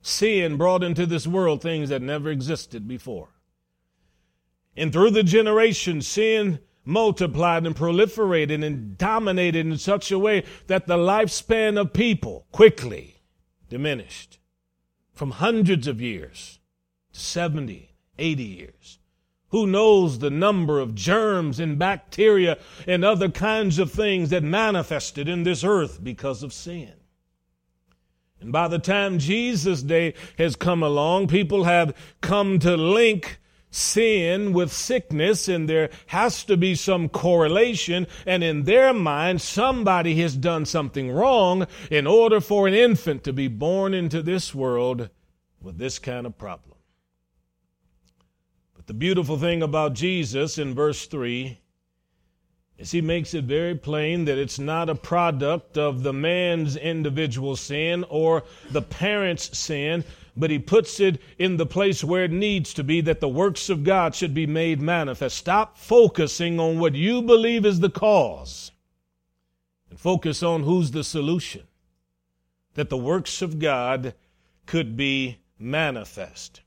sin 0.01 0.57
brought 0.57 0.83
into 0.83 1.05
this 1.05 1.27
world 1.27 1.61
things 1.61 1.89
that 1.89 2.01
never 2.01 2.29
existed 2.31 2.87
before. 2.87 3.29
And 4.77 4.93
through 4.93 5.09
the 5.11 5.23
generations, 5.23 6.07
sin 6.07 6.59
multiplied 6.85 7.65
and 7.65 7.75
proliferated 7.75 8.63
and 8.63 8.97
dominated 8.97 9.65
in 9.65 9.77
such 9.77 10.11
a 10.11 10.19
way 10.19 10.43
that 10.67 10.87
the 10.87 10.95
lifespan 10.95 11.77
of 11.77 11.91
people 11.91 12.45
quickly 12.51 13.21
diminished 13.69 14.39
from 15.13 15.31
hundreds 15.31 15.87
of 15.87 15.99
years 15.99 16.59
70, 17.11 17.95
80 18.19 18.43
years. 18.43 18.99
Who 19.49 19.65
knows 19.65 20.19
the 20.19 20.29
number 20.29 20.79
of 20.79 20.93
germs 20.93 21.59
and 21.59 21.79
bacteria 21.79 22.57
and 22.85 23.03
other 23.03 23.29
kinds 23.29 23.79
of 23.79 23.91
things 23.91 24.29
that 24.29 24.43
manifested 24.43 25.27
in 25.27 25.43
this 25.43 25.63
earth 25.63 26.03
because 26.03 26.43
of 26.43 26.53
sin? 26.53 26.93
And 28.39 28.51
by 28.51 28.67
the 28.67 28.79
time 28.79 29.17
Jesus' 29.17 29.81
day 29.81 30.13
has 30.37 30.55
come 30.55 30.83
along, 30.83 31.27
people 31.27 31.63
have 31.63 31.95
come 32.21 32.59
to 32.59 32.77
link 32.77 33.39
sin 33.69 34.53
with 34.53 34.71
sickness, 34.71 35.47
and 35.47 35.69
there 35.69 35.89
has 36.07 36.43
to 36.45 36.57
be 36.57 36.75
some 36.75 37.09
correlation. 37.09 38.07
And 38.25 38.43
in 38.43 38.63
their 38.63 38.93
mind, 38.93 39.41
somebody 39.41 40.15
has 40.21 40.35
done 40.35 40.65
something 40.65 41.11
wrong 41.11 41.67
in 41.91 42.07
order 42.07 42.41
for 42.41 42.67
an 42.67 42.73
infant 42.73 43.23
to 43.25 43.33
be 43.33 43.47
born 43.47 43.93
into 43.93 44.21
this 44.21 44.55
world 44.55 45.09
with 45.61 45.77
this 45.77 45.99
kind 45.99 46.25
of 46.25 46.37
problem. 46.37 46.77
But 48.75 48.87
the 48.87 48.93
beautiful 48.93 49.37
thing 49.37 49.61
about 49.61 49.93
Jesus 49.93 50.57
in 50.57 50.73
verse 50.73 51.07
3 51.07 51.59
is 52.77 52.91
he 52.91 53.01
makes 53.01 53.33
it 53.33 53.45
very 53.45 53.75
plain 53.75 54.25
that 54.25 54.37
it's 54.37 54.59
not 54.59 54.89
a 54.89 54.95
product 54.95 55.77
of 55.77 56.03
the 56.03 56.13
man's 56.13 56.75
individual 56.75 57.55
sin 57.55 58.05
or 58.07 58.43
the 58.69 58.83
parent's 58.83 59.57
sin, 59.57 60.03
but 60.37 60.51
he 60.51 60.59
puts 60.59 60.99
it 60.99 61.19
in 61.39 61.57
the 61.57 61.65
place 61.65 62.03
where 62.03 62.23
it 62.23 62.31
needs 62.31 62.73
to 62.75 62.83
be 62.83 63.01
that 63.01 63.19
the 63.19 63.27
works 63.27 63.69
of 63.69 63.83
God 63.83 64.13
should 64.13 64.33
be 64.33 64.45
made 64.45 64.79
manifest. 64.79 65.37
Stop 65.37 65.77
focusing 65.77 66.59
on 66.59 66.79
what 66.79 66.93
you 66.93 67.23
believe 67.23 67.65
is 67.65 67.79
the 67.79 67.89
cause 67.89 68.71
and 69.89 69.99
focus 69.99 70.43
on 70.43 70.63
who's 70.63 70.91
the 70.91 71.03
solution. 71.03 71.63
That 72.75 72.89
the 72.89 72.97
works 72.97 73.41
of 73.41 73.57
God 73.57 74.13
could 74.67 74.95
be 74.95 75.39
manifest. 75.57 76.61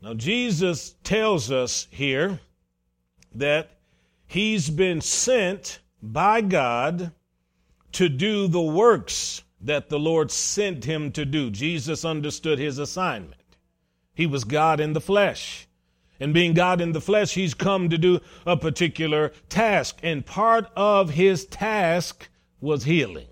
Now, 0.00 0.14
Jesus 0.14 0.94
tells 1.02 1.50
us 1.50 1.88
here 1.90 2.38
that 3.34 3.70
he's 4.26 4.70
been 4.70 5.00
sent 5.00 5.80
by 6.00 6.40
God 6.42 7.10
to 7.92 8.08
do 8.08 8.46
the 8.46 8.62
works 8.62 9.42
that 9.60 9.88
the 9.88 9.98
Lord 9.98 10.30
sent 10.30 10.84
him 10.84 11.12
to 11.12 11.24
do. 11.24 11.50
Jesus 11.50 12.04
understood 12.04 12.58
his 12.58 12.78
assignment. 12.78 13.34
He 14.14 14.26
was 14.26 14.44
God 14.44 14.80
in 14.80 14.92
the 14.92 15.00
flesh. 15.00 15.68
And 16.20 16.34
being 16.34 16.52
God 16.52 16.80
in 16.80 16.92
the 16.92 17.00
flesh, 17.00 17.34
he's 17.34 17.54
come 17.54 17.90
to 17.90 17.98
do 17.98 18.20
a 18.44 18.56
particular 18.56 19.32
task. 19.48 19.98
And 20.02 20.26
part 20.26 20.66
of 20.76 21.10
his 21.10 21.46
task 21.46 22.28
was 22.60 22.84
healing. 22.84 23.28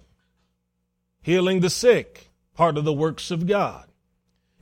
Healing 1.23 1.61
the 1.61 1.71
sick, 1.71 2.30
part 2.54 2.78
of 2.78 2.85
the 2.85 2.92
works 2.92 3.33
of 3.33 3.47
God. 3.47 3.87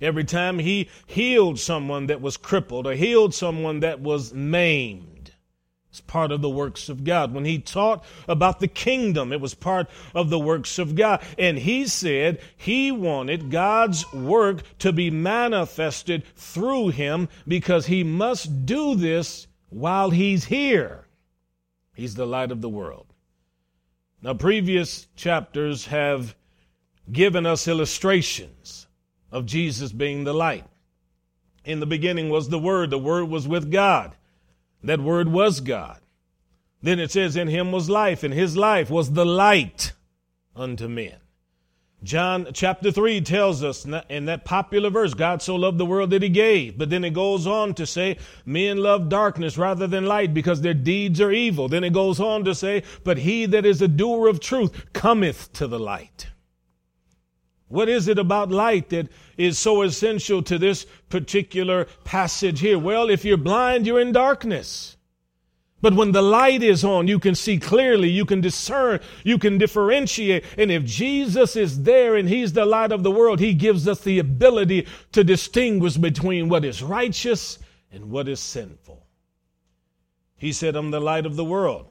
Every 0.00 0.25
time 0.25 0.59
he 0.59 0.88
healed 1.06 1.59
someone 1.59 2.06
that 2.06 2.21
was 2.21 2.37
crippled 2.37 2.87
or 2.87 2.94
healed 2.94 3.35
someone 3.35 3.80
that 3.80 4.00
was 4.00 4.33
maimed, 4.33 5.13
it's 5.94 6.00
part 6.00 6.32
of 6.32 6.42
the 6.42 6.50
works 6.50 6.88
of 6.88 7.04
God. 7.04 7.32
When 7.32 7.44
he 7.44 7.60
taught 7.60 8.04
about 8.26 8.58
the 8.58 8.66
kingdom, 8.66 9.32
it 9.32 9.40
was 9.40 9.54
part 9.54 9.88
of 10.12 10.28
the 10.28 10.40
works 10.40 10.80
of 10.80 10.96
God. 10.96 11.22
And 11.38 11.56
he 11.56 11.86
said 11.86 12.40
he 12.56 12.90
wanted 12.90 13.48
God's 13.48 14.12
work 14.12 14.64
to 14.80 14.92
be 14.92 15.08
manifested 15.08 16.24
through 16.34 16.88
him 16.88 17.28
because 17.46 17.86
he 17.86 18.02
must 18.02 18.66
do 18.66 18.96
this 18.96 19.46
while 19.68 20.10
he's 20.10 20.46
here. 20.46 21.06
He's 21.94 22.16
the 22.16 22.26
light 22.26 22.50
of 22.50 22.60
the 22.60 22.68
world. 22.68 23.06
Now, 24.20 24.34
previous 24.34 25.06
chapters 25.14 25.86
have 25.86 26.34
given 27.12 27.46
us 27.46 27.68
illustrations 27.68 28.88
of 29.30 29.46
Jesus 29.46 29.92
being 29.92 30.24
the 30.24 30.34
light. 30.34 30.64
In 31.64 31.78
the 31.78 31.86
beginning 31.86 32.30
was 32.30 32.48
the 32.48 32.58
Word, 32.58 32.90
the 32.90 32.98
Word 32.98 33.26
was 33.28 33.46
with 33.46 33.70
God. 33.70 34.16
That 34.84 35.00
Word 35.00 35.28
was 35.28 35.60
God. 35.60 35.98
Then 36.82 37.00
it 37.00 37.10
says, 37.10 37.36
In 37.36 37.48
him 37.48 37.72
was 37.72 37.88
life, 37.88 38.22
and 38.22 38.34
his 38.34 38.56
life 38.56 38.90
was 38.90 39.12
the 39.12 39.24
light 39.24 39.92
unto 40.54 40.86
men. 40.86 41.16
John 42.02 42.48
chapter 42.52 42.92
3 42.92 43.22
tells 43.22 43.64
us 43.64 43.86
in 44.10 44.26
that 44.26 44.44
popular 44.44 44.90
verse, 44.90 45.14
God 45.14 45.40
so 45.40 45.56
loved 45.56 45.78
the 45.78 45.86
world 45.86 46.10
that 46.10 46.22
he 46.22 46.28
gave. 46.28 46.76
But 46.76 46.90
then 46.90 47.02
it 47.02 47.14
goes 47.14 47.46
on 47.46 47.72
to 47.74 47.86
say, 47.86 48.18
men 48.44 48.76
love 48.76 49.08
darkness 49.08 49.56
rather 49.56 49.86
than 49.86 50.04
light 50.04 50.34
because 50.34 50.60
their 50.60 50.74
deeds 50.74 51.18
are 51.22 51.32
evil. 51.32 51.66
Then 51.66 51.82
it 51.82 51.94
goes 51.94 52.20
on 52.20 52.44
to 52.44 52.54
say, 52.54 52.82
but 53.04 53.16
he 53.16 53.46
that 53.46 53.64
is 53.64 53.80
a 53.80 53.88
doer 53.88 54.28
of 54.28 54.38
truth 54.38 54.92
cometh 54.92 55.50
to 55.54 55.66
the 55.66 55.80
light. 55.80 56.26
What 57.68 57.88
is 57.88 58.09
it 58.09 58.18
about 58.18 58.50
light 58.50 58.90
that 58.90 59.09
is 59.37 59.59
so 59.59 59.83
essential 59.83 60.42
to 60.42 60.59
this 60.59 60.87
particular 61.09 61.87
passage 62.04 62.61
here? 62.61 62.78
Well, 62.78 63.09
if 63.09 63.25
you're 63.25 63.37
blind, 63.37 63.87
you're 63.87 64.00
in 64.00 64.12
darkness. 64.12 64.97
But 65.85 65.94
when 65.94 66.12
the 66.12 66.23
light 66.23 66.62
is 66.62 66.83
on, 66.83 67.09
you 67.09 67.18
can 67.18 67.35
see 67.35 67.59
clearly, 67.59 68.09
you 68.09 68.25
can 68.25 68.40
discern, 68.40 69.00
you 69.23 69.37
can 69.37 69.59
differentiate. 69.59 70.44
And 70.56 70.71
if 70.71 70.85
Jesus 70.85 71.56
is 71.56 71.83
there 71.83 72.16
and 72.16 72.26
He's 72.26 72.54
the 72.54 72.64
light 72.64 72.90
of 72.90 73.02
the 73.02 73.11
world, 73.11 73.38
He 73.38 73.52
gives 73.52 73.87
us 73.87 74.00
the 74.00 74.18
ability 74.18 74.87
to 75.12 75.23
distinguish 75.23 75.99
between 75.99 76.49
what 76.49 76.64
is 76.64 76.83
righteous 76.83 77.59
and 77.92 78.11
what 78.11 78.28
is 78.28 78.40
sinful. 78.40 79.06
He 80.37 80.52
said, 80.52 80.75
I'm 80.75 80.90
the 80.90 81.00
light 81.00 81.26
of 81.26 81.37
the 81.37 81.44
world. 81.44 81.90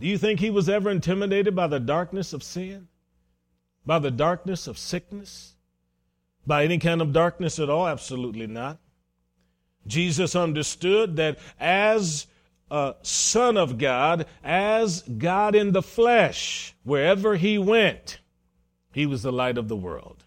Do 0.00 0.06
you 0.06 0.16
think 0.16 0.40
He 0.40 0.50
was 0.50 0.68
ever 0.68 0.90
intimidated 0.90 1.54
by 1.54 1.66
the 1.66 1.80
darkness 1.80 2.32
of 2.32 2.42
sin? 2.42 2.88
By 3.86 3.98
the 3.98 4.10
darkness 4.10 4.66
of 4.66 4.78
sickness? 4.78 5.54
By 6.46 6.64
any 6.64 6.78
kind 6.78 7.00
of 7.00 7.12
darkness 7.12 7.58
at 7.58 7.70
all? 7.70 7.86
Absolutely 7.86 8.46
not. 8.46 8.78
Jesus 9.86 10.34
understood 10.34 11.16
that 11.16 11.38
as 11.60 12.26
a 12.70 12.94
son 13.02 13.56
of 13.56 13.78
God, 13.78 14.26
as 14.42 15.02
God 15.02 15.54
in 15.54 15.72
the 15.72 15.82
flesh, 15.82 16.74
wherever 16.82 17.36
he 17.36 17.58
went, 17.58 18.18
he 18.92 19.06
was 19.06 19.22
the 19.22 19.32
light 19.32 19.58
of 19.58 19.68
the 19.68 19.76
world. 19.76 20.24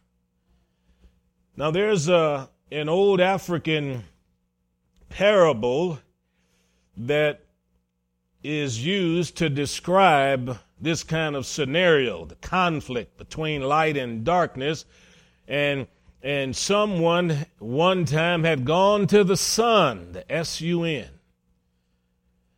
Now, 1.55 1.71
there's 1.71 2.07
a, 2.07 2.49
an 2.71 2.89
old 2.89 3.19
African 3.19 4.03
parable 5.09 5.99
that 6.95 7.45
is 8.43 8.85
used 8.85 9.37
to 9.37 9.49
describe 9.49 10.59
this 10.79 11.03
kind 11.03 11.35
of 11.35 11.45
scenario, 11.45 12.25
the 12.25 12.35
conflict 12.35 13.17
between 13.17 13.61
light 13.61 13.97
and 13.97 14.23
darkness. 14.23 14.85
And 15.47 15.87
and 16.21 16.55
someone 16.55 17.45
one 17.59 18.05
time 18.05 18.43
had 18.43 18.65
gone 18.65 19.07
to 19.07 19.23
the 19.23 19.37
sun, 19.37 20.13
the 20.13 20.29
S 20.31 20.61
U 20.61 20.83
N, 20.83 21.07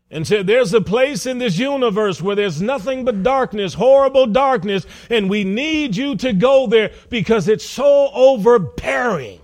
and 0.09 0.25
said, 0.25 0.47
There's 0.47 0.73
a 0.73 0.81
place 0.81 1.25
in 1.25 1.37
this 1.37 1.57
universe 1.59 2.21
where 2.21 2.35
there's 2.35 2.61
nothing 2.61 3.05
but 3.05 3.21
darkness, 3.21 3.73
horrible 3.73 4.27
darkness, 4.27 4.85
and 5.09 5.29
we 5.29 5.43
need 5.43 5.95
you 5.95 6.15
to 6.15 6.33
go 6.33 6.67
there 6.67 6.91
because 7.09 7.47
it's 7.47 7.65
so 7.65 8.09
overbearing. 8.13 9.39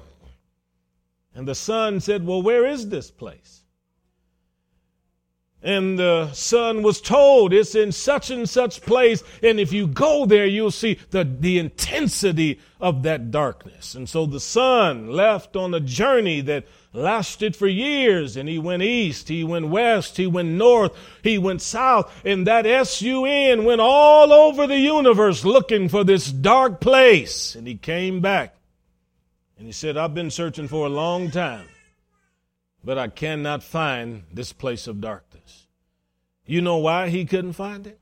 And 1.36 1.48
the 1.48 1.56
sun 1.56 2.00
said, 2.00 2.26
Well, 2.26 2.42
where 2.42 2.66
is 2.66 2.90
this 2.90 3.12
place? 3.12 3.55
And 5.66 5.98
the 5.98 6.32
sun 6.32 6.84
was 6.84 7.02
told 7.02 7.52
it's 7.52 7.74
in 7.74 7.92
such 7.92 8.30
and 8.30 8.48
such 8.48 8.84
place. 8.84 9.24
And 9.42 9.60
if 9.60 9.74
you 9.74 9.88
go 9.88 10.28
there, 10.28 10.46
you'll 10.46 10.70
see 10.70 11.00
the, 11.10 11.24
the 11.24 11.58
intensity 11.58 12.60
of 12.80 13.02
that 13.02 13.32
darkness. 13.32 13.96
And 13.96 14.08
so 14.08 14.28
the 14.28 14.40
sun 14.40 15.10
left 15.10 15.56
on 15.56 15.74
a 15.74 15.80
journey 15.80 16.42
that 16.42 16.68
lasted 16.94 17.56
for 17.56 17.66
years. 17.66 18.38
And 18.38 18.48
he 18.48 18.60
went 18.60 18.84
east, 18.84 19.28
he 19.28 19.44
went 19.44 19.70
west, 19.70 20.18
he 20.18 20.28
went 20.28 20.50
north, 20.50 20.96
he 21.24 21.40
went 21.40 21.64
south. 21.64 22.14
And 22.24 22.46
that 22.46 22.68
S-U-N 22.68 23.64
went 23.64 23.82
all 23.82 24.32
over 24.32 24.68
the 24.68 24.78
universe 24.78 25.44
looking 25.44 25.90
for 25.90 26.04
this 26.04 26.32
dark 26.32 26.80
place. 26.80 27.56
And 27.56 27.68
he 27.68 27.76
came 27.76 28.22
back. 28.22 28.56
And 29.58 29.66
he 29.66 29.74
said, 29.74 29.98
I've 29.98 30.14
been 30.14 30.30
searching 30.30 30.68
for 30.68 30.86
a 30.86 30.90
long 30.90 31.32
time, 31.32 31.70
but 32.84 33.00
I 33.00 33.08
cannot 33.08 33.64
find 33.64 34.26
this 34.32 34.54
place 34.54 34.86
of 34.86 35.02
darkness. 35.02 35.25
You 36.46 36.62
know 36.62 36.78
why 36.78 37.10
he 37.10 37.26
couldn't 37.26 37.54
find 37.54 37.88
it? 37.88 38.00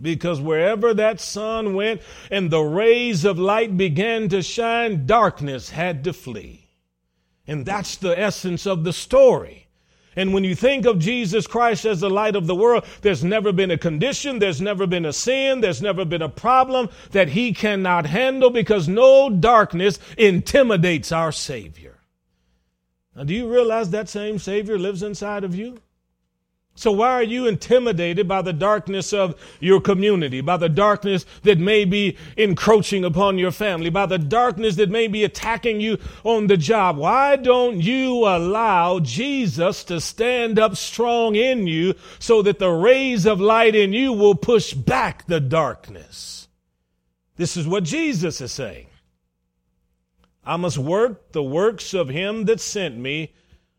Because 0.00 0.40
wherever 0.40 0.92
that 0.94 1.20
sun 1.20 1.74
went 1.74 2.02
and 2.30 2.50
the 2.50 2.62
rays 2.62 3.24
of 3.24 3.38
light 3.38 3.76
began 3.76 4.28
to 4.30 4.42
shine, 4.42 5.06
darkness 5.06 5.70
had 5.70 6.02
to 6.04 6.12
flee. 6.12 6.70
And 7.46 7.64
that's 7.64 7.96
the 7.96 8.18
essence 8.18 8.66
of 8.66 8.82
the 8.82 8.92
story. 8.92 9.68
And 10.14 10.34
when 10.34 10.44
you 10.44 10.54
think 10.54 10.84
of 10.84 10.98
Jesus 10.98 11.46
Christ 11.46 11.84
as 11.84 12.00
the 12.00 12.10
light 12.10 12.36
of 12.36 12.46
the 12.46 12.54
world, 12.54 12.84
there's 13.00 13.24
never 13.24 13.52
been 13.52 13.70
a 13.70 13.78
condition, 13.78 14.40
there's 14.40 14.60
never 14.60 14.86
been 14.86 15.06
a 15.06 15.12
sin, 15.12 15.60
there's 15.60 15.80
never 15.80 16.04
been 16.04 16.20
a 16.20 16.28
problem 16.28 16.90
that 17.12 17.28
he 17.28 17.54
cannot 17.54 18.04
handle 18.04 18.50
because 18.50 18.88
no 18.88 19.30
darkness 19.30 19.98
intimidates 20.18 21.12
our 21.12 21.32
Savior. 21.32 21.98
Now, 23.16 23.24
do 23.24 23.34
you 23.34 23.50
realize 23.50 23.90
that 23.90 24.08
same 24.08 24.38
Savior 24.38 24.78
lives 24.78 25.02
inside 25.02 25.44
of 25.44 25.54
you? 25.54 25.78
So 26.74 26.90
why 26.90 27.10
are 27.10 27.22
you 27.22 27.46
intimidated 27.46 28.26
by 28.26 28.40
the 28.40 28.52
darkness 28.52 29.12
of 29.12 29.38
your 29.60 29.80
community, 29.80 30.40
by 30.40 30.56
the 30.56 30.70
darkness 30.70 31.26
that 31.42 31.58
may 31.58 31.84
be 31.84 32.16
encroaching 32.36 33.04
upon 33.04 33.36
your 33.36 33.50
family, 33.50 33.90
by 33.90 34.06
the 34.06 34.18
darkness 34.18 34.76
that 34.76 34.88
may 34.88 35.06
be 35.06 35.22
attacking 35.22 35.80
you 35.82 35.98
on 36.24 36.46
the 36.46 36.56
job? 36.56 36.96
Why 36.96 37.36
don't 37.36 37.80
you 37.80 38.26
allow 38.26 39.00
Jesus 39.00 39.84
to 39.84 40.00
stand 40.00 40.58
up 40.58 40.76
strong 40.76 41.36
in 41.36 41.66
you 41.66 41.94
so 42.18 42.40
that 42.40 42.58
the 42.58 42.70
rays 42.70 43.26
of 43.26 43.38
light 43.38 43.74
in 43.74 43.92
you 43.92 44.12
will 44.14 44.34
push 44.34 44.72
back 44.72 45.26
the 45.26 45.40
darkness? 45.40 46.48
This 47.36 47.56
is 47.56 47.66
what 47.66 47.84
Jesus 47.84 48.40
is 48.40 48.50
saying. 48.50 48.86
I 50.44 50.56
must 50.56 50.78
work 50.78 51.32
the 51.32 51.42
works 51.42 51.92
of 51.92 52.08
him 52.08 52.46
that 52.46 52.60
sent 52.60 52.96
me 52.96 53.34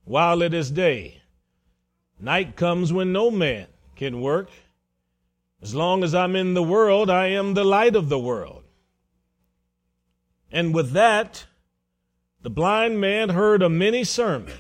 while 0.06 0.44
it 0.44 0.54
is 0.54 0.70
day. 0.70 1.23
Night 2.24 2.56
comes 2.56 2.94
when 2.94 3.12
no 3.12 3.30
man 3.30 3.68
can 3.98 4.22
work. 4.22 4.50
As 5.62 5.76
long 5.76 6.06
as 6.06 6.16
I'm 6.16 6.38
in 6.38 6.54
the 6.54 6.64
world, 6.64 7.10
I 7.10 7.28
am 7.28 7.54
the 7.54 7.66
light 7.66 7.98
of 7.98 8.08
the 8.08 8.18
world. 8.18 8.64
And 10.50 10.74
with 10.74 10.92
that, 10.92 11.46
the 12.42 12.50
blind 12.50 13.02
man 13.02 13.28
heard 13.28 13.62
a 13.62 13.68
mini 13.68 14.06
sermon. 14.06 14.54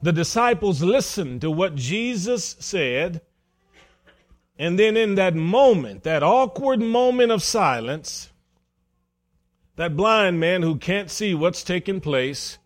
The 0.00 0.14
disciples 0.14 0.82
listened 0.82 1.42
to 1.42 1.50
what 1.50 1.76
Jesus 1.76 2.56
said. 2.58 3.20
And 4.58 4.78
then, 4.78 4.96
in 4.96 5.16
that 5.16 5.34
moment, 5.34 6.04
that 6.04 6.22
awkward 6.22 6.80
moment 6.80 7.32
of 7.32 7.42
silence, 7.42 8.30
that 9.76 9.94
blind 9.94 10.40
man 10.40 10.62
who 10.62 10.76
can't 10.76 11.10
see 11.10 11.34
what's 11.34 11.62
taking 11.62 12.00
place, 12.00 12.56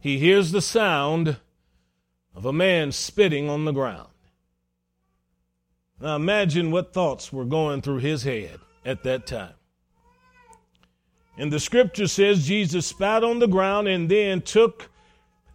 he 0.00 0.18
hears 0.18 0.52
the 0.52 0.62
sound 0.62 1.36
of 2.36 2.44
a 2.44 2.52
man 2.52 2.92
spitting 2.92 3.48
on 3.48 3.64
the 3.64 3.72
ground. 3.72 4.10
Now 5.98 6.16
imagine 6.16 6.70
what 6.70 6.92
thoughts 6.92 7.32
were 7.32 7.46
going 7.46 7.80
through 7.80 7.98
his 7.98 8.22
head 8.22 8.60
at 8.84 9.02
that 9.04 9.26
time. 9.26 9.54
And 11.38 11.50
the 11.50 11.58
scripture 11.58 12.06
says 12.06 12.46
Jesus 12.46 12.86
spat 12.86 13.24
on 13.24 13.38
the 13.38 13.48
ground 13.48 13.88
and 13.88 14.10
then 14.10 14.42
took 14.42 14.90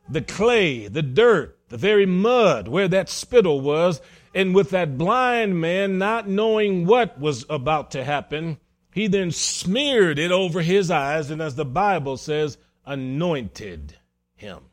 the 0.09 0.21
clay, 0.21 0.87
the 0.87 1.03
dirt, 1.03 1.57
the 1.69 1.77
very 1.77 2.07
mud 2.07 2.67
where 2.67 2.87
that 2.87 3.09
spittle 3.09 3.61
was, 3.61 4.01
and 4.33 4.55
with 4.55 4.71
that 4.71 4.97
blind 4.97 5.61
man 5.61 5.99
not 5.99 6.27
knowing 6.27 6.85
what 6.85 7.19
was 7.19 7.45
about 7.49 7.91
to 7.91 8.03
happen, 8.03 8.57
he 8.91 9.07
then 9.07 9.31
smeared 9.31 10.17
it 10.17 10.31
over 10.31 10.61
his 10.61 10.89
eyes 10.89 11.29
and, 11.29 11.41
as 11.41 11.55
the 11.55 11.65
Bible 11.65 12.17
says, 12.17 12.57
anointed 12.85 13.95
him. 14.33 14.70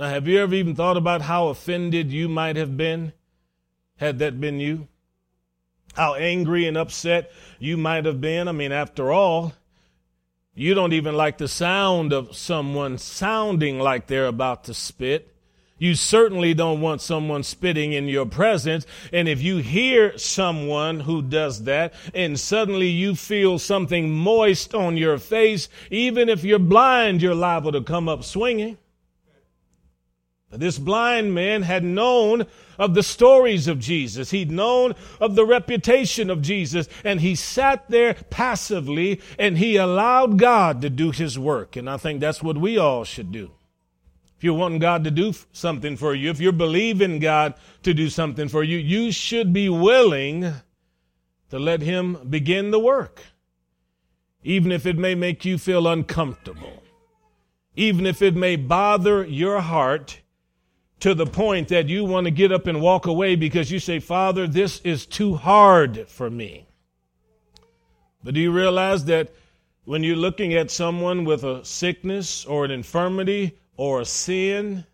Now, 0.00 0.08
have 0.08 0.26
you 0.26 0.38
ever 0.38 0.54
even 0.54 0.74
thought 0.74 0.96
about 0.96 1.20
how 1.20 1.48
offended 1.48 2.10
you 2.10 2.26
might 2.26 2.56
have 2.56 2.74
been 2.74 3.12
had 3.98 4.18
that 4.20 4.40
been 4.40 4.58
you? 4.58 4.88
How 5.92 6.14
angry 6.14 6.66
and 6.66 6.78
upset 6.78 7.30
you 7.58 7.76
might 7.76 8.06
have 8.06 8.18
been? 8.18 8.48
I 8.48 8.52
mean, 8.52 8.72
after 8.72 9.12
all, 9.12 9.52
you 10.54 10.72
don't 10.72 10.94
even 10.94 11.14
like 11.14 11.36
the 11.36 11.48
sound 11.48 12.14
of 12.14 12.34
someone 12.34 12.96
sounding 12.96 13.78
like 13.78 14.06
they're 14.06 14.24
about 14.24 14.64
to 14.64 14.74
spit. 14.74 15.34
You 15.76 15.94
certainly 15.94 16.54
don't 16.54 16.80
want 16.80 17.02
someone 17.02 17.42
spitting 17.42 17.92
in 17.92 18.08
your 18.08 18.24
presence. 18.24 18.86
And 19.12 19.28
if 19.28 19.42
you 19.42 19.58
hear 19.58 20.16
someone 20.16 21.00
who 21.00 21.20
does 21.20 21.64
that 21.64 21.92
and 22.14 22.40
suddenly 22.40 22.88
you 22.88 23.14
feel 23.14 23.58
something 23.58 24.10
moist 24.10 24.74
on 24.74 24.96
your 24.96 25.18
face, 25.18 25.68
even 25.90 26.30
if 26.30 26.42
you're 26.42 26.58
blind, 26.58 27.20
you're 27.20 27.34
liable 27.34 27.72
to 27.72 27.82
come 27.82 28.08
up 28.08 28.24
swinging. 28.24 28.78
This 30.52 30.78
blind 30.78 31.32
man 31.32 31.62
had 31.62 31.84
known 31.84 32.46
of 32.76 32.94
the 32.94 33.04
stories 33.04 33.68
of 33.68 33.78
Jesus. 33.78 34.32
He'd 34.32 34.50
known 34.50 34.94
of 35.20 35.36
the 35.36 35.46
reputation 35.46 36.28
of 36.28 36.42
Jesus, 36.42 36.88
and 37.04 37.20
he 37.20 37.36
sat 37.36 37.88
there 37.88 38.14
passively 38.30 39.20
and 39.38 39.58
he 39.58 39.76
allowed 39.76 40.38
God 40.38 40.82
to 40.82 40.90
do 40.90 41.12
his 41.12 41.38
work. 41.38 41.76
And 41.76 41.88
I 41.88 41.98
think 41.98 42.20
that's 42.20 42.42
what 42.42 42.58
we 42.58 42.78
all 42.78 43.04
should 43.04 43.30
do. 43.30 43.52
If 44.36 44.44
you're 44.44 44.54
wanting 44.54 44.78
God 44.80 45.04
to 45.04 45.10
do 45.10 45.34
something 45.52 45.96
for 45.96 46.14
you, 46.14 46.30
if 46.30 46.40
you're 46.40 46.52
believing 46.52 47.18
God 47.20 47.54
to 47.82 47.94
do 47.94 48.08
something 48.08 48.48
for 48.48 48.64
you, 48.64 48.78
you 48.78 49.12
should 49.12 49.52
be 49.52 49.68
willing 49.68 50.52
to 51.50 51.58
let 51.58 51.82
him 51.82 52.26
begin 52.28 52.70
the 52.70 52.78
work, 52.78 53.22
even 54.42 54.72
if 54.72 54.86
it 54.86 54.96
may 54.96 55.14
make 55.14 55.44
you 55.44 55.58
feel 55.58 55.86
uncomfortable, 55.86 56.82
even 57.76 58.06
if 58.06 58.22
it 58.22 58.34
may 58.34 58.56
bother 58.56 59.24
your 59.24 59.60
heart 59.60 60.19
to 61.00 61.14
the 61.14 61.26
point 61.26 61.68
that 61.68 61.88
you 61.88 62.04
want 62.04 62.26
to 62.26 62.30
get 62.30 62.52
up 62.52 62.66
and 62.66 62.80
walk 62.80 63.06
away 63.06 63.34
because 63.34 63.70
you 63.70 63.78
say, 63.78 63.98
Father, 63.98 64.46
this 64.46 64.80
is 64.80 65.06
too 65.06 65.34
hard 65.34 66.08
for 66.08 66.30
me. 66.30 66.66
But 68.22 68.34
do 68.34 68.40
you 68.40 68.52
realize 68.52 69.06
that 69.06 69.32
when 69.84 70.04
you're 70.04 70.16
looking 70.16 70.54
at 70.54 70.70
someone 70.70 71.24
with 71.24 71.42
a 71.42 71.64
sickness 71.64 72.44
or 72.44 72.64
an 72.64 72.70
infirmity 72.70 73.58
or 73.76 74.02
a 74.02 74.04
sin, 74.04 74.84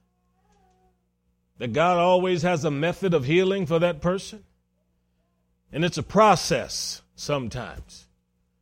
that 1.58 1.72
God 1.72 1.98
always 1.98 2.42
has 2.42 2.64
a 2.64 2.70
method 2.70 3.12
of 3.12 3.24
healing 3.24 3.66
for 3.66 3.80
that 3.80 4.00
person? 4.00 4.44
And 5.72 5.84
it's 5.84 5.98
a 5.98 6.02
process 6.02 7.02
sometimes. 7.16 8.06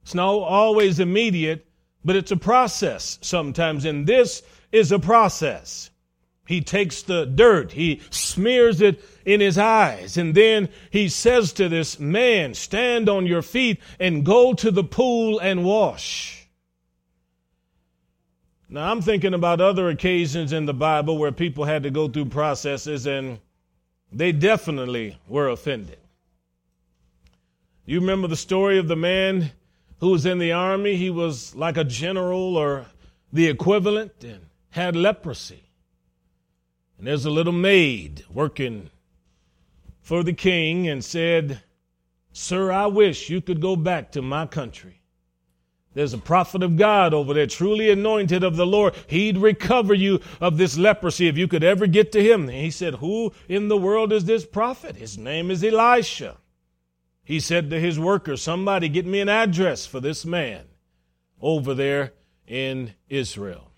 It's 0.03 0.15
not 0.15 0.31
always 0.31 0.99
immediate, 0.99 1.67
but 2.05 2.17
it's 2.17 2.31
a 2.31 2.37
process 2.37 3.19
sometimes. 3.21 3.85
And 3.85 4.07
this 4.07 4.43
is 4.73 4.93
a 4.93 4.99
process. 4.99 5.91
He 6.47 6.61
takes 6.61 7.03
the 7.03 7.25
dirt, 7.25 7.73
he 7.73 8.03
smears 8.11 8.81
it 8.83 9.03
in 9.25 9.41
his 9.41 9.57
eyes, 9.57 10.19
and 10.19 10.35
then 10.35 10.69
he 10.91 11.09
says 11.09 11.53
to 11.55 11.69
this 11.69 11.99
man, 11.99 12.53
Stand 12.53 13.09
on 13.09 13.27
your 13.27 13.41
feet 13.41 13.81
and 13.99 14.27
go 14.27 14.53
to 14.53 14.71
the 14.71 14.85
pool 14.85 15.39
and 15.39 15.65
wash. 15.65 16.47
Now, 18.69 18.91
I'm 18.91 19.01
thinking 19.01 19.35
about 19.35 19.61
other 19.61 19.89
occasions 19.89 20.53
in 20.53 20.67
the 20.67 20.75
Bible 20.75 21.17
where 21.17 21.33
people 21.33 21.65
had 21.65 21.85
to 21.85 21.91
go 21.91 22.09
through 22.09 22.27
processes 22.27 23.07
and 23.07 23.39
they 24.13 24.33
definitely 24.33 25.19
were 25.29 25.49
offended. 25.49 25.99
You 27.87 28.01
remember 28.01 28.29
the 28.29 28.37
story 28.37 28.79
of 28.79 28.89
the 28.89 28.97
man 28.97 29.53
who 30.01 30.11
was 30.11 30.27
in 30.27 30.39
the 30.39 30.53
army? 30.53 30.97
He 30.97 31.11
was 31.11 31.55
like 31.55 31.77
a 31.77 31.85
general 31.85 32.57
or 32.57 32.87
the 33.33 33.47
equivalent 33.49 34.25
and 34.25 34.47
had 34.71 34.97
leprosy. 34.97 35.63
And 36.99 37.07
there's 37.07 37.25
a 37.25 37.31
little 37.31 37.53
maid 37.53 38.25
working 38.33 38.91
for 40.01 40.23
the 40.23 40.33
king 40.33 40.89
and 40.89 41.05
said, 41.05 41.63
Sir, 42.33 42.71
I 42.71 42.87
wish 42.87 43.31
you 43.31 43.41
could 43.41 43.61
go 43.61 43.77
back 43.77 44.13
to 44.13 44.23
my 44.23 44.47
country. 44.47 45.01
There's 45.95 46.13
a 46.13 46.19
prophet 46.19 46.63
of 46.63 46.77
God 46.77 47.15
over 47.15 47.33
there, 47.33 47.47
truly 47.47 47.89
anointed 47.91 48.43
of 48.43 48.57
the 48.57 48.67
Lord. 48.67 48.95
He'd 49.07 49.39
recover 49.39 49.95
you 49.95 50.21
of 50.41 50.59
this 50.59 50.77
leprosy 50.77 51.29
if 51.29 51.39
you 51.39 51.47
could 51.47 51.63
ever 51.63 51.87
get 51.87 52.11
to 52.13 52.23
him. 52.23 52.49
And 52.49 52.59
he 52.59 52.71
said, 52.71 52.97
Who 52.97 53.33
in 53.49 53.69
the 53.69 53.77
world 53.77 54.13
is 54.13 54.25
this 54.25 54.45
prophet? 54.45 54.97
His 54.97 55.17
name 55.17 55.53
is 55.53 55.63
Elisha. 55.63 56.37
He 57.23 57.39
said 57.39 57.71
to 57.71 57.81
his 57.81 57.99
workers, 57.99 58.43
Somebody 58.43 58.89
get 58.89 59.07
me 59.07 59.21
an 59.21 59.29
address 59.29 59.87
for 59.87 60.01
this 60.01 60.27
man 60.27 60.65
over 61.41 61.75
there 61.75 62.13
in 62.47 62.95
Israel. 63.09 63.71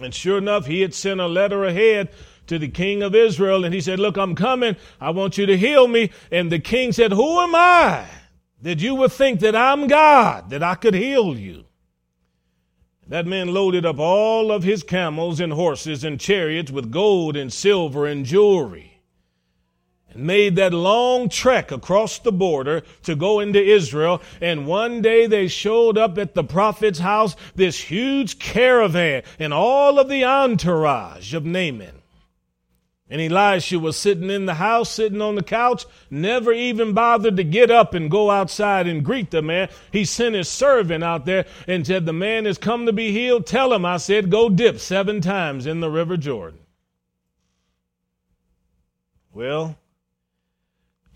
And 0.00 0.14
sure 0.14 0.38
enough, 0.38 0.66
he 0.66 0.80
had 0.80 0.94
sent 0.94 1.20
a 1.20 1.26
letter 1.26 1.64
ahead 1.64 2.10
to 2.46 2.58
the 2.58 2.68
king 2.68 3.02
of 3.02 3.14
Israel 3.14 3.64
and 3.64 3.74
he 3.74 3.80
said, 3.80 3.98
Look, 3.98 4.16
I'm 4.16 4.34
coming. 4.34 4.76
I 5.00 5.10
want 5.10 5.38
you 5.38 5.46
to 5.46 5.56
heal 5.56 5.86
me. 5.88 6.10
And 6.30 6.50
the 6.50 6.58
king 6.58 6.92
said, 6.92 7.12
Who 7.12 7.40
am 7.40 7.54
I 7.54 8.06
that 8.62 8.80
you 8.80 8.94
would 8.96 9.12
think 9.12 9.40
that 9.40 9.56
I'm 9.56 9.86
God, 9.86 10.50
that 10.50 10.62
I 10.62 10.74
could 10.74 10.94
heal 10.94 11.36
you? 11.36 11.64
That 13.06 13.26
man 13.26 13.52
loaded 13.52 13.84
up 13.84 13.98
all 13.98 14.52
of 14.52 14.62
his 14.62 14.82
camels 14.82 15.40
and 15.40 15.52
horses 15.52 16.04
and 16.04 16.20
chariots 16.20 16.70
with 16.70 16.92
gold 16.92 17.36
and 17.36 17.52
silver 17.52 18.06
and 18.06 18.24
jewelry 18.24 18.89
and 20.12 20.24
made 20.24 20.56
that 20.56 20.72
long 20.72 21.28
trek 21.28 21.70
across 21.70 22.18
the 22.18 22.32
border 22.32 22.82
to 23.04 23.14
go 23.14 23.40
into 23.40 23.62
Israel. 23.62 24.20
And 24.40 24.66
one 24.66 25.02
day 25.02 25.26
they 25.26 25.48
showed 25.48 25.96
up 25.96 26.18
at 26.18 26.34
the 26.34 26.44
prophet's 26.44 26.98
house, 26.98 27.36
this 27.54 27.78
huge 27.80 28.38
caravan 28.38 29.22
and 29.38 29.52
all 29.52 29.98
of 29.98 30.08
the 30.08 30.24
entourage 30.24 31.34
of 31.34 31.44
Naaman. 31.44 32.00
And 33.12 33.20
Elisha 33.20 33.80
was 33.80 33.96
sitting 33.96 34.30
in 34.30 34.46
the 34.46 34.54
house, 34.54 34.88
sitting 34.88 35.20
on 35.20 35.34
the 35.34 35.42
couch, 35.42 35.84
never 36.10 36.52
even 36.52 36.92
bothered 36.92 37.36
to 37.38 37.44
get 37.44 37.68
up 37.68 37.92
and 37.92 38.08
go 38.08 38.30
outside 38.30 38.86
and 38.86 39.04
greet 39.04 39.32
the 39.32 39.42
man. 39.42 39.68
He 39.90 40.04
sent 40.04 40.36
his 40.36 40.48
servant 40.48 41.02
out 41.02 41.26
there 41.26 41.44
and 41.66 41.84
said, 41.84 42.06
The 42.06 42.12
man 42.12 42.44
has 42.44 42.56
come 42.56 42.86
to 42.86 42.92
be 42.92 43.10
healed. 43.10 43.46
Tell 43.46 43.72
him, 43.72 43.84
I 43.84 43.96
said, 43.96 44.30
go 44.30 44.48
dip 44.48 44.78
seven 44.78 45.20
times 45.20 45.66
in 45.66 45.80
the 45.80 45.90
river 45.90 46.16
Jordan. 46.16 46.60
Well, 49.32 49.76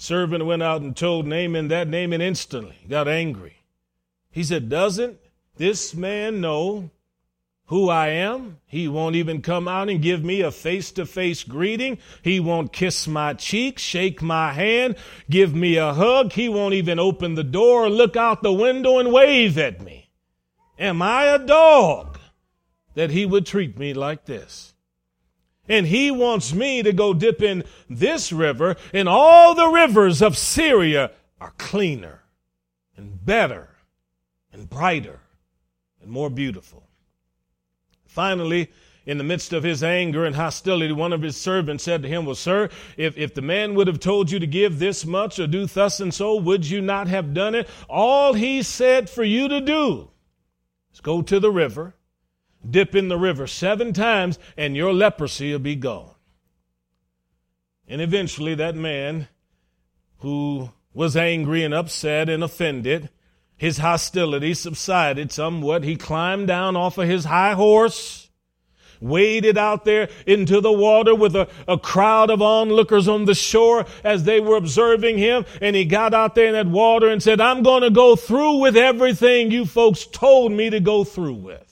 Servant 0.05 0.45
went 0.45 0.63
out 0.63 0.83
and 0.83 0.95
told 0.95 1.27
Naaman 1.27 1.69
that. 1.69 1.89
Naaman 1.89 2.21
instantly 2.21 2.77
got 2.91 3.09
angry. 3.09 3.65
He 4.31 4.45
said, 4.45 4.69
Doesn't 4.69 5.19
this 5.57 5.95
man 5.95 6.43
know 6.43 6.91
who 7.69 7.89
I 7.89 8.09
am? 8.09 8.59
He 8.67 8.87
won't 8.87 9.17
even 9.17 9.41
come 9.41 9.67
out 9.67 9.89
and 9.89 10.03
give 10.03 10.23
me 10.23 10.43
a 10.43 10.51
face 10.51 10.93
to 10.93 11.07
face 11.07 11.43
greeting. 11.43 11.97
He 12.21 12.39
won't 12.39 12.71
kiss 12.71 13.09
my 13.09 13.33
cheek, 13.33 13.79
shake 13.79 14.21
my 14.21 14.53
hand, 14.53 14.97
give 15.31 15.55
me 15.55 15.77
a 15.77 15.95
hug. 15.95 16.33
He 16.33 16.51
won't 16.51 16.75
even 16.75 16.99
open 16.99 17.35
the 17.35 17.43
door, 17.43 17.89
look 17.89 18.15
out 18.15 18.43
the 18.43 18.53
window, 18.53 18.99
and 18.99 19.11
wave 19.11 19.57
at 19.57 19.81
me. 19.81 20.11
Am 20.79 21.01
I 21.01 21.25
a 21.25 21.39
dog 21.39 22.19
that 22.93 23.11
he 23.11 23.25
would 23.25 23.47
treat 23.47 23.79
me 23.79 23.95
like 23.95 24.27
this? 24.27 24.74
And 25.69 25.87
he 25.87 26.11
wants 26.11 26.53
me 26.53 26.83
to 26.83 26.93
go 26.93 27.15
dip 27.15 27.41
in 27.41 27.65
this 27.89 28.33
river, 28.33 28.77
and 28.93 29.09
all 29.09 29.55
the 29.55 29.69
rivers 29.69 30.21
of 30.21 30.37
Syria 30.37 31.13
are 31.41 31.55
cleaner 31.57 32.23
and 32.97 33.25
better 33.25 33.71
and 34.53 34.69
brighter 34.69 35.21
and 36.03 36.11
more 36.11 36.31
beautiful. 36.31 36.87
Finally, 38.07 38.71
in 39.07 39.19
the 39.19 39.25
midst 39.25 39.53
of 39.53 39.63
his 39.63 39.83
anger 39.83 40.25
and 40.25 40.37
hostility, 40.37 40.93
one 40.93 41.13
of 41.13 41.23
his 41.23 41.37
servants 41.37 41.85
said 41.85 42.03
to 42.03 42.09
him, 42.09 42.25
Well, 42.25 42.35
sir, 42.35 42.71
if, 42.97 43.19
if 43.19 43.35
the 43.35 43.43
man 43.43 43.75
would 43.75 43.87
have 43.87 44.01
told 44.01 44.31
you 44.31 44.39
to 44.39 44.47
give 44.47 44.79
this 44.79 45.05
much 45.05 45.39
or 45.39 45.47
do 45.47 45.67
thus 45.67 46.01
and 46.01 46.13
so, 46.13 46.37
would 46.37 46.69
you 46.69 46.81
not 46.81 47.09
have 47.09 47.35
done 47.35 47.55
it? 47.55 47.69
All 47.89 48.33
he 48.33 48.63
said 48.63 49.11
for 49.11 49.25
you 49.25 49.49
to 49.49 49.61
do 49.61 50.11
is 50.93 51.01
go 51.01 51.21
to 51.23 51.39
the 51.39 51.51
river 51.51 51.95
dip 52.69 52.95
in 52.95 53.09
the 53.09 53.19
river 53.19 53.47
seven 53.47 53.93
times 53.93 54.39
and 54.57 54.77
your 54.77 54.93
leprosy 54.93 55.53
will 55.53 55.59
be 55.59 55.77
gone. 55.77 56.15
And 57.87 58.01
eventually, 58.01 58.55
that 58.55 58.75
man 58.75 59.29
who 60.19 60.71
was 60.95 61.17
angry 61.17 61.65
and 61.65 61.75
upset 61.75 62.29
and 62.29 62.43
offended, 62.43 63.11
his 63.57 63.79
hostility 63.79 64.55
subsided 64.55 65.31
somewhat. 65.31 65.85
He 65.85 65.97
climbed 65.97 66.47
down 66.47 66.77
off 66.77 66.97
of 66.99 67.09
his 67.09 67.27
high 67.27 67.53
horse, 67.53 68.31
waded 69.01 69.59
out 69.59 69.85
there 69.85 70.09
into 70.27 70.61
the 70.61 70.73
water 70.73 71.15
with 71.15 71.37
a, 71.37 71.49
a 71.69 71.77
crowd 71.77 72.31
of 72.31 72.41
onlookers 72.41 73.07
on 73.07 73.27
the 73.27 73.35
shore 73.35 73.85
as 74.03 74.25
they 74.25 74.41
were 74.41 74.57
observing 74.57 75.19
him. 75.19 75.45
And 75.61 75.77
he 75.77 75.85
got 75.85 76.15
out 76.15 76.35
there 76.35 76.47
in 76.47 76.55
that 76.55 76.67
water 76.67 77.09
and 77.09 77.23
said, 77.23 77.41
I'm 77.41 77.63
going 77.63 77.83
to 77.83 77.91
go 77.91 78.17
through 78.17 78.59
with 78.59 78.77
everything 78.77 79.51
you 79.51 79.67
folks 79.67 80.07
told 80.07 80.53
me 80.53 80.71
to 80.71 80.81
go 80.81 81.05
through 81.05 81.35
with. 81.35 81.64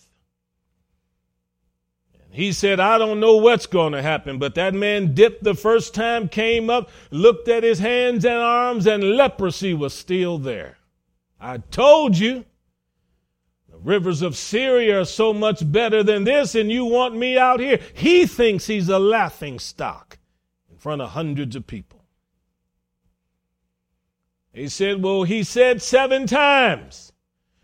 He 2.33 2.53
said, 2.53 2.81
I 2.81 2.97
don't 2.97 3.21
know 3.21 3.37
what's 3.37 3.67
going 3.67 3.93
to 3.93 4.01
happen, 4.01 4.39
but 4.39 4.55
that 4.55 4.73
man 4.73 5.15
dipped 5.15 5.45
the 5.45 5.55
first 5.55 5.93
time, 5.93 6.31
came 6.31 6.71
up, 6.71 6.89
looked 7.11 7.47
at 7.47 7.63
his 7.63 7.79
hands 7.79 8.25
and 8.25 8.37
arms, 8.37 8.87
and 8.87 9.05
leprosy 9.05 9.75
was 9.75 9.93
still 9.93 10.39
there. 10.39 10.79
I 11.39 11.59
told 11.59 12.17
you. 12.17 12.47
The 13.71 13.77
rivers 13.77 14.23
of 14.23 14.35
Syria 14.37 15.03
are 15.03 15.05
so 15.05 15.35
much 15.35 15.71
better 15.71 16.03
than 16.03 16.25
this, 16.25 16.55
and 16.55 16.73
you 16.73 16.87
want 16.87 17.15
me 17.15 17.37
out 17.37 17.61
here. 17.61 17.81
He 17.93 18.27
thinks 18.27 18.67
he's 18.67 18.89
a 18.89 18.99
laughing 18.99 19.59
stock 19.59 20.19
in 20.71 20.79
front 20.79 21.03
of 21.03 21.11
hundreds 21.11 21.55
of 21.55 21.67
people. 21.67 22.03
He 24.55 24.69
said, 24.69 25.03
Well, 25.03 25.25
he 25.25 25.43
said 25.43 25.83
seven 25.83 26.27
times. 26.27 27.12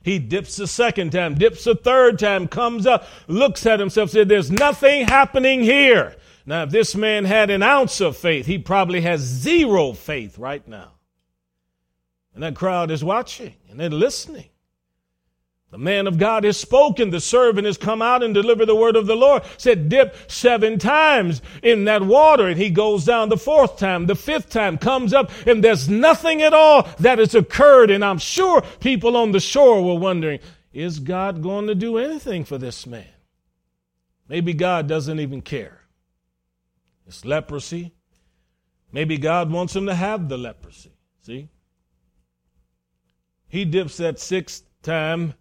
He 0.08 0.18
dips 0.18 0.58
a 0.58 0.66
second 0.66 1.10
time, 1.10 1.34
dips 1.34 1.66
a 1.66 1.74
third 1.74 2.18
time, 2.18 2.48
comes 2.48 2.86
up, 2.86 3.06
looks 3.26 3.66
at 3.66 3.78
himself, 3.78 4.08
said, 4.08 4.30
There's 4.30 4.50
nothing 4.50 5.06
happening 5.06 5.62
here. 5.62 6.16
Now, 6.46 6.62
if 6.62 6.70
this 6.70 6.94
man 6.94 7.26
had 7.26 7.50
an 7.50 7.62
ounce 7.62 8.00
of 8.00 8.16
faith, 8.16 8.46
he 8.46 8.56
probably 8.56 9.02
has 9.02 9.20
zero 9.20 9.92
faith 9.92 10.38
right 10.38 10.66
now. 10.66 10.92
And 12.32 12.42
that 12.42 12.54
crowd 12.54 12.90
is 12.90 13.04
watching 13.04 13.54
and 13.68 13.78
they're 13.78 13.90
listening. 13.90 14.48
The 15.70 15.78
man 15.78 16.06
of 16.06 16.16
God 16.16 16.44
has 16.44 16.56
spoken. 16.56 17.10
The 17.10 17.20
servant 17.20 17.66
has 17.66 17.76
come 17.76 18.00
out 18.00 18.22
and 18.22 18.32
delivered 18.32 18.66
the 18.66 18.74
word 18.74 18.96
of 18.96 19.06
the 19.06 19.16
Lord. 19.16 19.42
Said, 19.58 19.90
dip 19.90 20.16
seven 20.30 20.78
times 20.78 21.42
in 21.62 21.84
that 21.84 22.02
water. 22.02 22.48
And 22.48 22.58
he 22.58 22.70
goes 22.70 23.04
down 23.04 23.28
the 23.28 23.36
fourth 23.36 23.78
time, 23.78 24.06
the 24.06 24.14
fifth 24.14 24.48
time, 24.48 24.78
comes 24.78 25.12
up, 25.12 25.30
and 25.46 25.62
there's 25.62 25.88
nothing 25.88 26.40
at 26.40 26.54
all 26.54 26.88
that 27.00 27.18
has 27.18 27.34
occurred. 27.34 27.90
And 27.90 28.02
I'm 28.02 28.18
sure 28.18 28.62
people 28.80 29.14
on 29.16 29.32
the 29.32 29.40
shore 29.40 29.82
were 29.82 29.98
wondering, 29.98 30.40
is 30.72 31.00
God 31.00 31.42
going 31.42 31.66
to 31.66 31.74
do 31.74 31.98
anything 31.98 32.44
for 32.44 32.56
this 32.56 32.86
man? 32.86 33.04
Maybe 34.26 34.54
God 34.54 34.86
doesn't 34.86 35.20
even 35.20 35.42
care. 35.42 35.82
It's 37.06 37.26
leprosy. 37.26 37.94
Maybe 38.90 39.18
God 39.18 39.50
wants 39.50 39.76
him 39.76 39.84
to 39.86 39.94
have 39.94 40.30
the 40.30 40.38
leprosy. 40.38 40.92
See? 41.20 41.50
He 43.48 43.66
dips 43.66 43.98
that 43.98 44.18
sixth 44.18 44.64
time 44.82 45.34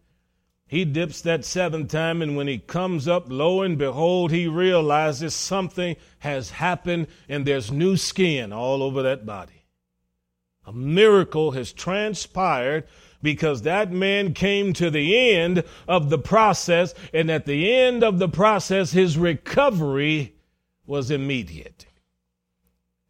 he 0.67 0.83
dips 0.83 1.21
that 1.21 1.45
seventh 1.45 1.91
time, 1.91 2.21
and 2.21 2.35
when 2.35 2.47
he 2.47 2.59
comes 2.59 3.07
up, 3.07 3.27
lo 3.29 3.61
and 3.61 3.77
behold, 3.77 4.31
he 4.31 4.47
realizes 4.47 5.33
something 5.33 5.95
has 6.19 6.51
happened 6.51 7.07
and 7.29 7.45
there's 7.45 7.71
new 7.71 7.95
skin 7.95 8.51
all 8.51 8.83
over 8.83 9.01
that 9.03 9.25
body. 9.25 9.63
A 10.65 10.73
miracle 10.73 11.51
has 11.51 11.71
transpired 11.71 12.83
because 13.21 13.61
that 13.61 13.91
man 13.91 14.33
came 14.33 14.73
to 14.73 14.91
the 14.91 15.33
end 15.33 15.63
of 15.87 16.09
the 16.09 16.19
process, 16.19 16.93
and 17.13 17.31
at 17.31 17.45
the 17.45 17.73
end 17.73 18.03
of 18.03 18.19
the 18.19 18.29
process, 18.29 18.91
his 18.91 19.17
recovery 19.17 20.35
was 20.85 21.09
immediate. 21.09 21.85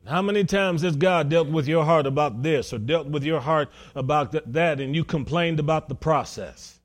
How 0.05 0.21
many 0.21 0.45
times 0.45 0.83
has 0.83 0.95
God 0.95 1.29
dealt 1.29 1.49
with 1.49 1.67
your 1.67 1.83
heart 1.83 2.05
about 2.05 2.41
this 2.41 2.71
or 2.71 2.77
dealt 2.77 3.07
with 3.07 3.23
your 3.23 3.41
heart 3.41 3.69
about 3.95 4.53
that, 4.53 4.79
and 4.79 4.95
you 4.95 5.03
complained 5.03 5.59
about 5.59 5.89
the 5.89 5.95
process? 5.95 6.76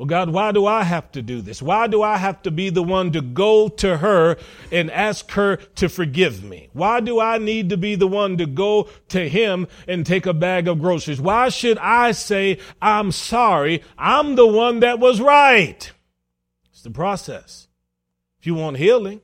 Well, 0.00 0.06
God, 0.06 0.30
why 0.30 0.50
do 0.52 0.64
I 0.64 0.84
have 0.84 1.12
to 1.12 1.20
do 1.20 1.42
this? 1.42 1.60
Why 1.60 1.86
do 1.86 2.00
I 2.02 2.16
have 2.16 2.40
to 2.44 2.50
be 2.50 2.70
the 2.70 2.82
one 2.82 3.12
to 3.12 3.20
go 3.20 3.68
to 3.68 3.98
her 3.98 4.38
and 4.72 4.90
ask 4.90 5.30
her 5.32 5.56
to 5.56 5.90
forgive 5.90 6.42
me? 6.42 6.70
Why 6.72 7.00
do 7.00 7.20
I 7.20 7.36
need 7.36 7.68
to 7.68 7.76
be 7.76 7.96
the 7.96 8.06
one 8.06 8.38
to 8.38 8.46
go 8.46 8.88
to 9.08 9.28
him 9.28 9.68
and 9.86 10.06
take 10.06 10.24
a 10.24 10.32
bag 10.32 10.68
of 10.68 10.80
groceries? 10.80 11.20
Why 11.20 11.50
should 11.50 11.76
I 11.76 12.12
say, 12.12 12.60
I'm 12.80 13.12
sorry? 13.12 13.82
I'm 13.98 14.36
the 14.36 14.46
one 14.46 14.80
that 14.80 14.98
was 14.98 15.20
right. 15.20 15.92
It's 16.70 16.80
the 16.80 16.90
process. 16.90 17.68
If 18.38 18.46
you 18.46 18.54
want 18.54 18.78
healing, 18.78 19.20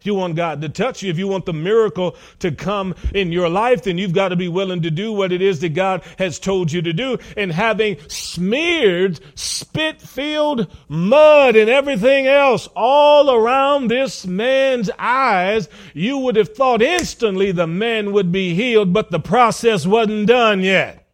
if 0.00 0.06
you 0.06 0.14
want 0.14 0.34
God 0.34 0.62
to 0.62 0.70
touch 0.70 1.02
you, 1.02 1.10
if 1.10 1.18
you 1.18 1.28
want 1.28 1.44
the 1.44 1.52
miracle 1.52 2.16
to 2.38 2.50
come 2.52 2.94
in 3.14 3.32
your 3.32 3.50
life, 3.50 3.82
then 3.82 3.98
you've 3.98 4.14
got 4.14 4.30
to 4.30 4.36
be 4.36 4.48
willing 4.48 4.80
to 4.80 4.90
do 4.90 5.12
what 5.12 5.30
it 5.30 5.42
is 5.42 5.60
that 5.60 5.74
God 5.74 6.02
has 6.18 6.38
told 6.38 6.72
you 6.72 6.80
to 6.80 6.94
do. 6.94 7.18
And 7.36 7.52
having 7.52 7.98
smeared 8.08 9.20
spit 9.34 10.00
filled 10.00 10.74
mud 10.88 11.54
and 11.54 11.68
everything 11.68 12.26
else 12.26 12.66
all 12.74 13.30
around 13.30 13.88
this 13.88 14.26
man's 14.26 14.88
eyes, 14.98 15.68
you 15.92 16.16
would 16.16 16.36
have 16.36 16.56
thought 16.56 16.80
instantly 16.80 17.52
the 17.52 17.66
man 17.66 18.12
would 18.12 18.32
be 18.32 18.54
healed, 18.54 18.94
but 18.94 19.10
the 19.10 19.20
process 19.20 19.86
wasn't 19.86 20.28
done 20.28 20.62
yet. 20.62 21.06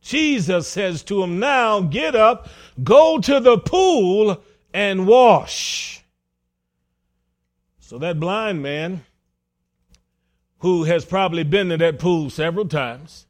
Jesus 0.00 0.66
says 0.66 1.02
to 1.02 1.22
him, 1.22 1.38
now 1.38 1.80
get 1.82 2.16
up, 2.16 2.48
go 2.82 3.18
to 3.18 3.38
the 3.38 3.58
pool 3.58 4.42
and 4.72 5.06
wash. 5.06 6.02
So 7.86 7.98
that 7.98 8.18
blind 8.18 8.64
man, 8.64 9.04
who 10.58 10.82
has 10.82 11.04
probably 11.04 11.44
been 11.44 11.68
to 11.68 11.76
that 11.76 12.00
pool 12.00 12.30
several 12.30 12.66
times, 12.66 13.26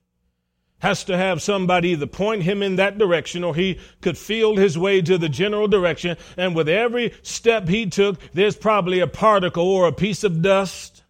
has 0.78 1.04
to 1.04 1.18
have 1.18 1.42
somebody 1.42 1.90
either 1.90 2.06
point 2.06 2.44
him 2.44 2.62
in 2.62 2.76
that 2.76 2.96
direction 2.96 3.44
or 3.44 3.54
he 3.54 3.78
could 4.00 4.16
feel 4.16 4.56
his 4.56 4.78
way 4.78 5.02
to 5.02 5.18
the 5.18 5.28
general 5.28 5.68
direction. 5.68 6.16
And 6.38 6.56
with 6.56 6.70
every 6.70 7.12
step 7.20 7.68
he 7.68 7.84
took, 7.84 8.18
there's 8.32 8.56
probably 8.56 8.98
a 9.00 9.06
particle 9.06 9.68
or 9.68 9.86
a 9.86 9.92
piece 9.92 10.24
of 10.24 10.40
dust 10.40 11.02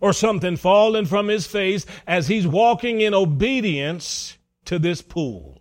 or 0.00 0.14
something 0.14 0.56
falling 0.56 1.04
from 1.04 1.28
his 1.28 1.46
face 1.46 1.84
as 2.06 2.28
he's 2.28 2.46
walking 2.46 3.02
in 3.02 3.12
obedience 3.12 4.38
to 4.64 4.78
this 4.78 5.02
pool. 5.02 5.60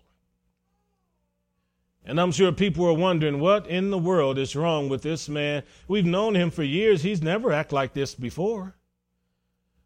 And 2.06 2.22
I'm 2.22 2.32
sure 2.32 2.52
people 2.52 2.86
are 2.86 2.94
wondering 2.94 3.40
what 3.40 3.68
in 3.68 3.90
the 3.90 3.98
world 3.98 4.38
is 4.38 4.56
wrong 4.56 4.90
with 4.90 5.02
this 5.02 5.28
man. 5.28 5.64
We've 5.88 6.06
known 6.06 6.36
him 6.36 6.52
for 6.52 6.62
years. 6.62 7.02
He's 7.02 7.22
never 7.22 7.52
acted 7.52 7.74
like 7.74 7.94
this 7.94 8.14
before. 8.14 8.76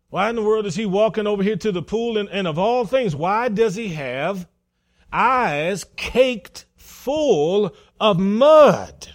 Why 0.10 0.30
in 0.30 0.36
the 0.36 0.44
world 0.44 0.66
is 0.66 0.76
he 0.76 0.86
walking 0.86 1.28
over 1.28 1.44
here 1.44 1.56
to 1.58 1.72
the 1.72 1.82
pool? 1.82 2.18
And, 2.18 2.28
and 2.30 2.48
of 2.48 2.60
all 2.60 2.86
things, 2.86 3.16
why 3.16 3.48
does 3.48 3.76
he 3.76 3.90
have 3.90 4.48
eyes 5.14 5.86
caked 5.96 6.66
full 6.76 7.74
of 8.02 8.20
mud? 8.20 9.10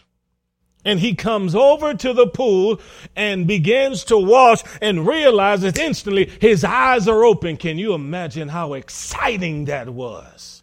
And 0.87 1.01
he 1.01 1.15
comes 1.15 1.55
over 1.55 1.95
to 1.95 2.13
the 2.13 2.27
pool 2.27 2.81
and 3.17 3.47
begins 3.47 4.05
to 4.05 4.19
wash 4.19 4.63
and 4.81 5.07
realizes 5.07 5.79
instantly 5.79 6.31
his 6.41 6.63
eyes 6.63 7.09
are 7.09 7.25
open. 7.25 7.57
Can 7.57 7.79
you 7.79 7.95
imagine 7.95 8.49
how 8.49 8.75
exciting 8.75 9.65
that 9.65 9.89
was? 9.89 10.54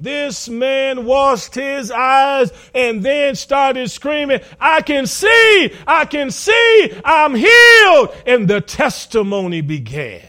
This 0.00 0.48
man 0.48 1.04
washed 1.04 1.54
his 1.54 1.90
eyes 1.90 2.50
and 2.74 3.02
then 3.02 3.34
started 3.34 3.90
screaming, 3.90 4.40
I 4.58 4.80
can 4.80 5.06
see, 5.06 5.74
I 5.86 6.06
can 6.06 6.30
see, 6.30 7.00
I'm 7.04 7.34
healed. 7.34 8.14
And 8.26 8.48
the 8.48 8.62
testimony 8.62 9.60
began. 9.60 10.22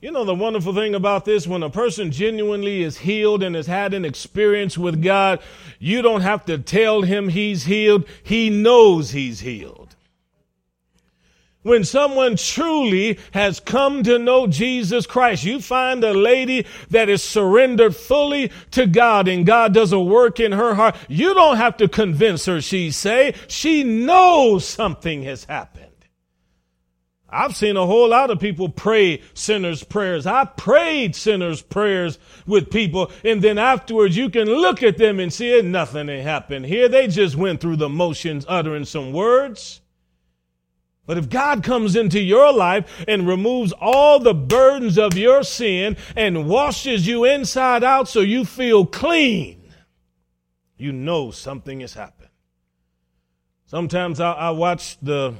You 0.00 0.10
know, 0.10 0.24
the 0.24 0.34
wonderful 0.34 0.74
thing 0.74 0.94
about 0.94 1.24
this, 1.24 1.46
when 1.46 1.62
a 1.62 1.70
person 1.70 2.10
genuinely 2.10 2.82
is 2.82 2.98
healed 2.98 3.42
and 3.42 3.54
has 3.54 3.66
had 3.66 3.94
an 3.94 4.04
experience 4.04 4.76
with 4.76 5.02
God, 5.02 5.40
you 5.78 6.02
don't 6.02 6.20
have 6.20 6.44
to 6.46 6.58
tell 6.58 7.02
him 7.02 7.28
he's 7.28 7.64
healed. 7.64 8.06
He 8.22 8.50
knows 8.50 9.10
he's 9.10 9.40
healed. 9.40 9.83
When 11.64 11.82
someone 11.82 12.36
truly 12.36 13.18
has 13.32 13.58
come 13.58 14.02
to 14.02 14.18
know 14.18 14.46
Jesus 14.46 15.06
Christ, 15.06 15.44
you 15.44 15.62
find 15.62 16.04
a 16.04 16.12
lady 16.12 16.66
that 16.90 17.08
is 17.08 17.22
surrendered 17.22 17.96
fully 17.96 18.52
to 18.72 18.86
God 18.86 19.28
and 19.28 19.46
God 19.46 19.72
does 19.72 19.90
a 19.90 19.98
work 19.98 20.38
in 20.38 20.52
her 20.52 20.74
heart. 20.74 20.94
You 21.08 21.32
don't 21.32 21.56
have 21.56 21.78
to 21.78 21.88
convince 21.88 22.44
her 22.44 22.60
she 22.60 22.90
say. 22.90 23.34
She 23.48 23.82
knows 23.82 24.66
something 24.66 25.22
has 25.22 25.44
happened. 25.44 25.88
I've 27.30 27.56
seen 27.56 27.78
a 27.78 27.86
whole 27.86 28.10
lot 28.10 28.30
of 28.30 28.40
people 28.40 28.68
pray 28.68 29.22
sinners' 29.32 29.82
prayers. 29.82 30.26
I 30.26 30.44
prayed 30.44 31.16
sinners' 31.16 31.62
prayers 31.62 32.18
with 32.46 32.70
people, 32.70 33.10
and 33.24 33.40
then 33.40 33.56
afterwards 33.56 34.18
you 34.18 34.28
can 34.28 34.48
look 34.48 34.82
at 34.82 34.98
them 34.98 35.18
and 35.18 35.32
see 35.32 35.58
it, 35.58 35.64
nothing 35.64 36.08
had 36.08 36.20
happened 36.20 36.66
here. 36.66 36.90
They 36.90 37.08
just 37.08 37.36
went 37.36 37.62
through 37.62 37.76
the 37.76 37.88
motions 37.88 38.44
uttering 38.50 38.84
some 38.84 39.14
words. 39.14 39.80
But 41.06 41.18
if 41.18 41.28
God 41.28 41.62
comes 41.62 41.96
into 41.96 42.20
your 42.20 42.52
life 42.52 43.04
and 43.06 43.26
removes 43.26 43.72
all 43.72 44.18
the 44.18 44.34
burdens 44.34 44.98
of 44.98 45.16
your 45.18 45.42
sin 45.42 45.96
and 46.16 46.48
washes 46.48 47.06
you 47.06 47.24
inside 47.24 47.84
out 47.84 48.08
so 48.08 48.20
you 48.20 48.44
feel 48.44 48.86
clean, 48.86 49.60
you 50.76 50.92
know 50.92 51.30
something 51.30 51.80
has 51.80 51.94
happened. 51.94 52.30
Sometimes 53.66 54.18
I, 54.18 54.32
I 54.32 54.50
watch 54.50 54.98
the 55.00 55.34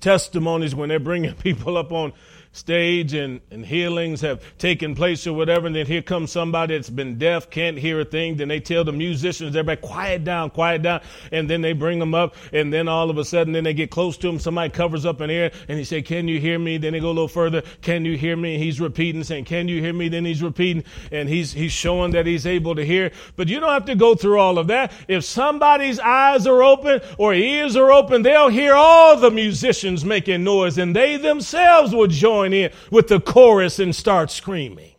testimonies 0.00 0.74
when 0.74 0.88
they're 0.88 1.00
bringing 1.00 1.34
people 1.42 1.76
up 1.76 1.90
on 1.90 2.12
stage 2.58 3.14
and, 3.14 3.40
and 3.50 3.64
healings 3.64 4.20
have 4.20 4.42
taken 4.58 4.94
place 4.94 5.26
or 5.26 5.32
whatever, 5.32 5.66
and 5.66 5.76
then 5.76 5.86
here 5.86 6.02
comes 6.02 6.30
somebody 6.30 6.76
that's 6.76 6.90
been 6.90 7.18
deaf, 7.18 7.50
can't 7.50 7.78
hear 7.78 8.00
a 8.00 8.04
thing, 8.04 8.36
then 8.36 8.48
they 8.48 8.60
tell 8.60 8.84
the 8.84 8.92
musicians, 8.92 9.56
everybody, 9.56 9.80
quiet 9.80 10.24
down, 10.24 10.50
quiet 10.50 10.82
down, 10.82 11.00
and 11.32 11.48
then 11.48 11.62
they 11.62 11.72
bring 11.72 11.98
them 11.98 12.14
up, 12.14 12.34
and 12.52 12.72
then 12.72 12.88
all 12.88 13.10
of 13.10 13.18
a 13.18 13.24
sudden, 13.24 13.52
then 13.52 13.64
they 13.64 13.74
get 13.74 13.90
close 13.90 14.16
to 14.18 14.28
him, 14.28 14.38
somebody 14.38 14.70
covers 14.70 15.06
up 15.06 15.20
an 15.20 15.30
ear, 15.30 15.50
and 15.68 15.78
he 15.78 15.84
say, 15.84 16.02
can 16.02 16.28
you 16.28 16.40
hear 16.40 16.58
me? 16.58 16.78
Then 16.78 16.92
they 16.92 17.00
go 17.00 17.08
a 17.08 17.08
little 17.08 17.28
further, 17.28 17.62
can 17.82 18.04
you 18.04 18.16
hear 18.16 18.36
me? 18.36 18.54
And 18.54 18.62
he's 18.62 18.80
repeating, 18.80 19.24
saying, 19.24 19.44
can 19.44 19.68
you 19.68 19.80
hear 19.80 19.92
me? 19.92 20.08
Then 20.08 20.24
he's 20.24 20.42
repeating, 20.42 20.84
and 21.12 21.28
he's, 21.28 21.52
he's 21.52 21.72
showing 21.72 22.12
that 22.12 22.26
he's 22.26 22.46
able 22.46 22.74
to 22.74 22.84
hear. 22.84 23.12
But 23.36 23.48
you 23.48 23.60
don't 23.60 23.70
have 23.70 23.84
to 23.86 23.94
go 23.94 24.14
through 24.14 24.38
all 24.38 24.58
of 24.58 24.66
that. 24.66 24.92
If 25.06 25.24
somebody's 25.24 26.00
eyes 26.00 26.46
are 26.46 26.62
open 26.62 27.00
or 27.16 27.34
ears 27.34 27.76
are 27.76 27.92
open, 27.92 28.22
they'll 28.22 28.48
hear 28.48 28.74
all 28.74 29.16
the 29.16 29.30
musicians 29.30 30.04
making 30.04 30.44
noise, 30.44 30.78
and 30.78 30.94
they 30.94 31.16
themselves 31.16 31.94
will 31.94 32.06
join 32.06 32.47
join 32.48 32.52
in 32.58 32.70
with 32.90 33.08
the 33.08 33.20
chorus 33.20 33.78
and 33.78 33.94
start 33.94 34.30
screaming. 34.30 34.92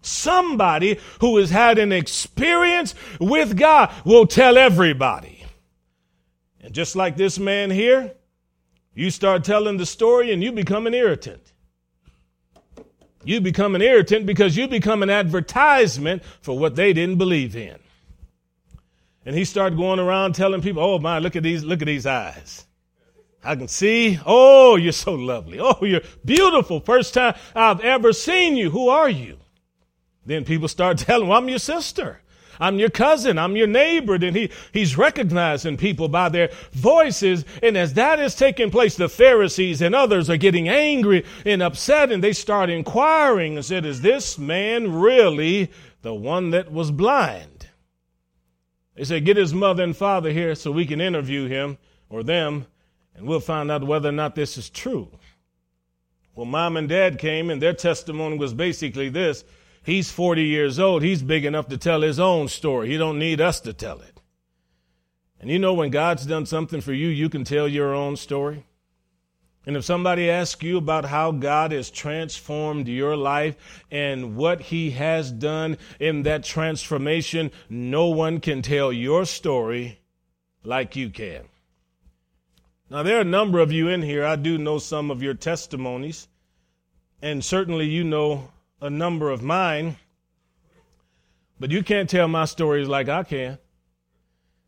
Somebody 0.00 0.98
who 1.20 1.36
has 1.36 1.50
had 1.50 1.78
an 1.78 1.92
experience 1.92 2.94
with 3.20 3.56
God 3.56 3.92
will 4.04 4.26
tell 4.26 4.58
everybody. 4.58 5.44
And 6.60 6.74
just 6.74 6.96
like 6.96 7.16
this 7.16 7.38
man 7.38 7.70
here, 7.70 8.12
you 8.94 9.10
start 9.10 9.44
telling 9.44 9.76
the 9.76 9.86
story 9.86 10.32
and 10.32 10.42
you 10.42 10.52
become 10.52 10.86
an 10.86 10.94
irritant. 10.94 11.52
You 13.24 13.40
become 13.40 13.76
an 13.76 13.82
irritant 13.82 14.26
because 14.26 14.56
you 14.56 14.66
become 14.66 15.02
an 15.04 15.10
advertisement 15.10 16.24
for 16.40 16.58
what 16.58 16.74
they 16.74 16.92
didn't 16.92 17.18
believe 17.18 17.54
in. 17.54 17.78
And 19.24 19.36
he 19.36 19.44
started 19.44 19.78
going 19.78 20.00
around 20.00 20.34
telling 20.34 20.60
people, 20.60 20.82
"Oh 20.82 20.98
my, 20.98 21.20
look 21.20 21.36
at 21.36 21.44
these, 21.44 21.62
look 21.62 21.80
at 21.80 21.86
these 21.86 22.06
eyes. 22.06 22.66
I 23.44 23.56
can 23.56 23.68
see, 23.68 24.20
oh, 24.24 24.76
you're 24.76 24.92
so 24.92 25.14
lovely. 25.14 25.58
Oh, 25.60 25.78
you're 25.82 26.02
beautiful. 26.24 26.80
First 26.80 27.14
time 27.14 27.34
I've 27.54 27.80
ever 27.80 28.12
seen 28.12 28.56
you. 28.56 28.70
Who 28.70 28.88
are 28.88 29.08
you? 29.08 29.38
Then 30.24 30.44
people 30.44 30.68
start 30.68 30.98
telling, 30.98 31.28
well, 31.28 31.38
I'm 31.38 31.48
your 31.48 31.58
sister. 31.58 32.20
I'm 32.60 32.78
your 32.78 32.90
cousin. 32.90 33.38
I'm 33.38 33.56
your 33.56 33.66
neighbor. 33.66 34.18
Then 34.18 34.36
he, 34.36 34.50
he's 34.72 34.96
recognizing 34.96 35.76
people 35.76 36.08
by 36.08 36.28
their 36.28 36.50
voices. 36.72 37.44
And 37.62 37.76
as 37.76 37.94
that 37.94 38.20
is 38.20 38.36
taking 38.36 38.70
place, 38.70 38.94
the 38.94 39.08
Pharisees 39.08 39.82
and 39.82 39.94
others 39.94 40.30
are 40.30 40.36
getting 40.36 40.68
angry 40.68 41.24
and 41.44 41.62
upset 41.62 42.12
and 42.12 42.22
they 42.22 42.32
start 42.32 42.70
inquiring 42.70 43.56
and 43.56 43.64
said, 43.64 43.84
is 43.84 44.02
this 44.02 44.38
man 44.38 44.92
really 44.92 45.72
the 46.02 46.14
one 46.14 46.50
that 46.50 46.70
was 46.70 46.92
blind? 46.92 47.66
They 48.94 49.04
said, 49.04 49.24
get 49.24 49.38
his 49.38 49.54
mother 49.54 49.82
and 49.82 49.96
father 49.96 50.30
here 50.30 50.54
so 50.54 50.70
we 50.70 50.86
can 50.86 51.00
interview 51.00 51.48
him 51.48 51.78
or 52.08 52.22
them 52.22 52.66
and 53.14 53.26
we'll 53.26 53.40
find 53.40 53.70
out 53.70 53.84
whether 53.84 54.08
or 54.08 54.12
not 54.12 54.34
this 54.34 54.56
is 54.56 54.70
true. 54.70 55.08
Well, 56.34 56.46
mom 56.46 56.76
and 56.76 56.88
dad 56.88 57.18
came, 57.18 57.50
and 57.50 57.60
their 57.60 57.74
testimony 57.74 58.38
was 58.38 58.54
basically 58.54 59.08
this 59.08 59.44
He's 59.84 60.10
40 60.10 60.44
years 60.44 60.78
old. 60.78 61.02
He's 61.02 61.22
big 61.22 61.44
enough 61.44 61.68
to 61.68 61.76
tell 61.76 62.02
his 62.02 62.20
own 62.20 62.48
story. 62.48 62.88
He 62.88 62.96
don't 62.96 63.18
need 63.18 63.40
us 63.40 63.60
to 63.60 63.72
tell 63.72 64.00
it. 64.00 64.20
And 65.40 65.50
you 65.50 65.58
know, 65.58 65.74
when 65.74 65.90
God's 65.90 66.24
done 66.24 66.46
something 66.46 66.80
for 66.80 66.92
you, 66.92 67.08
you 67.08 67.28
can 67.28 67.42
tell 67.42 67.66
your 67.66 67.92
own 67.92 68.16
story. 68.16 68.64
And 69.66 69.76
if 69.76 69.84
somebody 69.84 70.30
asks 70.30 70.62
you 70.62 70.78
about 70.78 71.04
how 71.04 71.30
God 71.32 71.72
has 71.72 71.90
transformed 71.90 72.88
your 72.88 73.16
life 73.16 73.84
and 73.90 74.36
what 74.36 74.60
he 74.60 74.92
has 74.92 75.30
done 75.30 75.78
in 76.00 76.22
that 76.24 76.44
transformation, 76.44 77.50
no 77.68 78.06
one 78.06 78.40
can 78.40 78.62
tell 78.62 78.92
your 78.92 79.24
story 79.24 80.00
like 80.64 80.96
you 80.96 81.10
can. 81.10 81.42
Now, 82.92 83.02
there 83.02 83.16
are 83.16 83.22
a 83.22 83.24
number 83.24 83.58
of 83.58 83.72
you 83.72 83.88
in 83.88 84.02
here. 84.02 84.22
I 84.22 84.36
do 84.36 84.58
know 84.58 84.76
some 84.78 85.10
of 85.10 85.22
your 85.22 85.32
testimonies, 85.32 86.28
and 87.22 87.42
certainly 87.42 87.86
you 87.86 88.04
know 88.04 88.50
a 88.82 88.90
number 88.90 89.30
of 89.30 89.42
mine. 89.42 89.96
But 91.58 91.70
you 91.70 91.82
can't 91.82 92.10
tell 92.10 92.28
my 92.28 92.44
stories 92.44 92.88
like 92.88 93.08
I 93.08 93.22
can, 93.22 93.56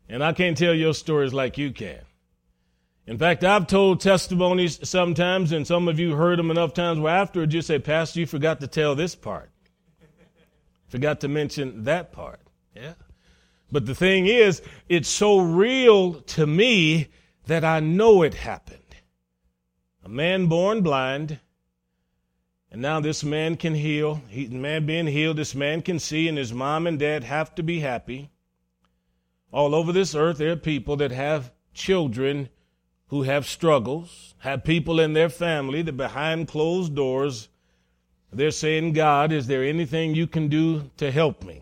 and 0.09 0.23
I 0.23 0.33
can't 0.33 0.57
tell 0.57 0.73
your 0.73 0.95
stories 0.95 1.35
like 1.35 1.59
you 1.59 1.71
can. 1.71 1.99
In 3.05 3.19
fact, 3.19 3.43
I've 3.43 3.67
told 3.67 3.99
testimonies 3.99 4.79
sometimes, 4.89 5.51
and 5.51 5.67
some 5.67 5.87
of 5.87 5.99
you 5.99 6.15
heard 6.15 6.39
them 6.39 6.49
enough 6.49 6.73
times 6.73 6.97
where 6.97 7.15
afterwards 7.15 7.53
you 7.53 7.61
say, 7.61 7.77
Pastor, 7.77 8.21
you 8.21 8.25
forgot 8.25 8.59
to 8.61 8.67
tell 8.67 8.95
this 8.95 9.13
part. 9.13 9.51
Forgot 10.87 11.21
to 11.21 11.27
mention 11.27 11.83
that 11.83 12.11
part. 12.11 12.39
Yeah. 12.75 12.93
But 13.71 13.85
the 13.85 13.93
thing 13.93 14.25
is, 14.25 14.63
it's 14.89 15.09
so 15.09 15.37
real 15.37 16.21
to 16.21 16.47
me 16.47 17.09
that 17.47 17.63
I 17.63 17.79
know 17.79 18.23
it 18.23 18.33
happened. 18.33 18.81
A 20.03 20.09
man 20.09 20.47
born 20.47 20.81
blind, 20.81 21.39
and 22.71 22.81
now 22.81 22.99
this 22.99 23.23
man 23.23 23.55
can 23.55 23.75
heal. 23.75 24.21
He, 24.27 24.47
man 24.47 24.85
being 24.85 25.07
healed, 25.07 25.37
this 25.37 25.55
man 25.55 25.81
can 25.81 25.99
see, 25.99 26.27
and 26.27 26.37
his 26.37 26.53
mom 26.53 26.87
and 26.87 26.99
dad 26.99 27.23
have 27.23 27.55
to 27.55 27.63
be 27.63 27.79
happy. 27.79 28.29
All 29.51 29.73
over 29.73 29.91
this 29.91 30.13
earth, 30.13 30.37
there 30.37 30.51
are 30.51 30.57
people 30.57 30.95
that 30.97 31.11
have 31.11 31.51
children 31.73 32.49
who 33.07 33.23
have 33.23 33.45
struggles, 33.45 34.35
have 34.39 34.63
people 34.63 34.99
in 34.99 35.13
their 35.13 35.29
family 35.29 35.81
that 35.83 35.93
behind 35.93 36.47
closed 36.47 36.95
doors, 36.95 37.49
they're 38.33 38.51
saying, 38.51 38.93
God, 38.93 39.31
is 39.31 39.47
there 39.47 39.63
anything 39.63 40.13
you 40.13 40.27
can 40.27 40.49
do 40.49 40.91
to 40.97 41.11
help 41.11 41.43
me? 41.43 41.61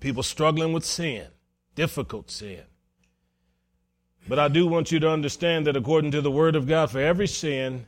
People 0.00 0.22
struggling 0.22 0.72
with 0.72 0.84
sin, 0.84 1.28
difficult 1.74 2.30
sin. 2.30 2.64
But 4.28 4.38
I 4.38 4.48
do 4.48 4.66
want 4.66 4.92
you 4.92 5.00
to 5.00 5.10
understand 5.10 5.66
that 5.66 5.76
according 5.76 6.12
to 6.12 6.20
the 6.20 6.30
Word 6.30 6.54
of 6.54 6.68
God, 6.68 6.90
for 6.90 7.00
every 7.00 7.26
sin, 7.26 7.86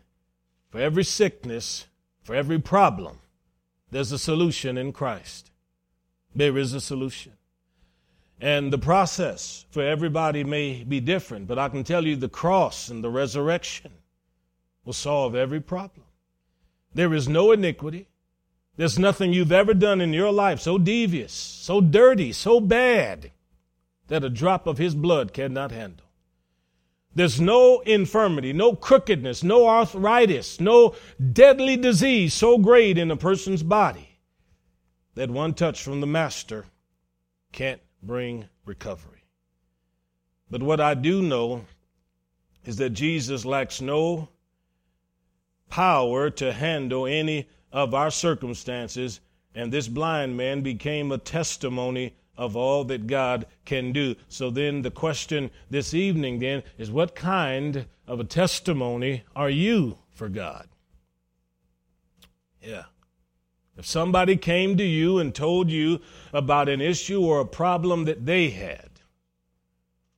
for 0.70 0.80
every 0.80 1.04
sickness, 1.04 1.86
for 2.22 2.34
every 2.34 2.58
problem, 2.58 3.18
there's 3.90 4.12
a 4.12 4.18
solution 4.18 4.76
in 4.76 4.92
Christ. 4.92 5.50
There 6.34 6.58
is 6.58 6.72
a 6.72 6.80
solution. 6.80 7.32
And 8.40 8.72
the 8.72 8.78
process 8.78 9.64
for 9.70 9.82
everybody 9.82 10.42
may 10.42 10.82
be 10.82 11.00
different, 11.00 11.46
but 11.46 11.58
I 11.58 11.68
can 11.68 11.84
tell 11.84 12.04
you 12.04 12.16
the 12.16 12.28
cross 12.28 12.88
and 12.88 13.04
the 13.04 13.10
resurrection 13.10 13.92
will 14.84 14.92
solve 14.92 15.34
every 15.34 15.60
problem. 15.60 16.04
There 16.92 17.14
is 17.14 17.28
no 17.28 17.52
iniquity, 17.52 18.08
there's 18.76 18.98
nothing 18.98 19.32
you've 19.32 19.52
ever 19.52 19.72
done 19.72 20.00
in 20.00 20.12
your 20.12 20.32
life 20.32 20.60
so 20.60 20.78
devious, 20.78 21.32
so 21.32 21.80
dirty, 21.80 22.32
so 22.32 22.58
bad 22.58 23.30
that 24.08 24.24
a 24.24 24.30
drop 24.30 24.66
of 24.66 24.78
his 24.78 24.94
blood 24.94 25.32
cannot 25.32 25.70
handle. 25.70 26.03
There's 27.14 27.40
no 27.40 27.80
infirmity, 27.80 28.52
no 28.52 28.74
crookedness, 28.74 29.44
no 29.44 29.68
arthritis, 29.68 30.60
no 30.60 30.96
deadly 31.32 31.76
disease 31.76 32.34
so 32.34 32.58
great 32.58 32.98
in 32.98 33.10
a 33.10 33.16
person's 33.16 33.62
body 33.62 34.18
that 35.14 35.30
one 35.30 35.54
touch 35.54 35.82
from 35.82 36.00
the 36.00 36.06
Master 36.06 36.66
can't 37.52 37.80
bring 38.02 38.48
recovery. 38.64 39.24
But 40.50 40.62
what 40.62 40.80
I 40.80 40.94
do 40.94 41.22
know 41.22 41.64
is 42.64 42.76
that 42.76 42.90
Jesus 42.90 43.44
lacks 43.44 43.80
no 43.80 44.28
power 45.70 46.30
to 46.30 46.52
handle 46.52 47.06
any 47.06 47.48
of 47.72 47.94
our 47.94 48.10
circumstances, 48.10 49.20
and 49.54 49.72
this 49.72 49.88
blind 49.88 50.36
man 50.36 50.62
became 50.62 51.12
a 51.12 51.18
testimony 51.18 52.14
of 52.36 52.56
all 52.56 52.84
that 52.84 53.06
God 53.06 53.46
can 53.64 53.92
do. 53.92 54.16
So 54.28 54.50
then 54.50 54.82
the 54.82 54.90
question 54.90 55.50
this 55.70 55.94
evening 55.94 56.38
then 56.38 56.62
is 56.78 56.90
what 56.90 57.14
kind 57.14 57.86
of 58.06 58.20
a 58.20 58.24
testimony 58.24 59.24
are 59.34 59.50
you 59.50 59.98
for 60.10 60.28
God? 60.28 60.68
Yeah. 62.62 62.84
If 63.76 63.86
somebody 63.86 64.36
came 64.36 64.76
to 64.76 64.84
you 64.84 65.18
and 65.18 65.34
told 65.34 65.70
you 65.70 66.00
about 66.32 66.68
an 66.68 66.80
issue 66.80 67.20
or 67.20 67.40
a 67.40 67.46
problem 67.46 68.04
that 68.04 68.24
they 68.24 68.50
had, 68.50 68.88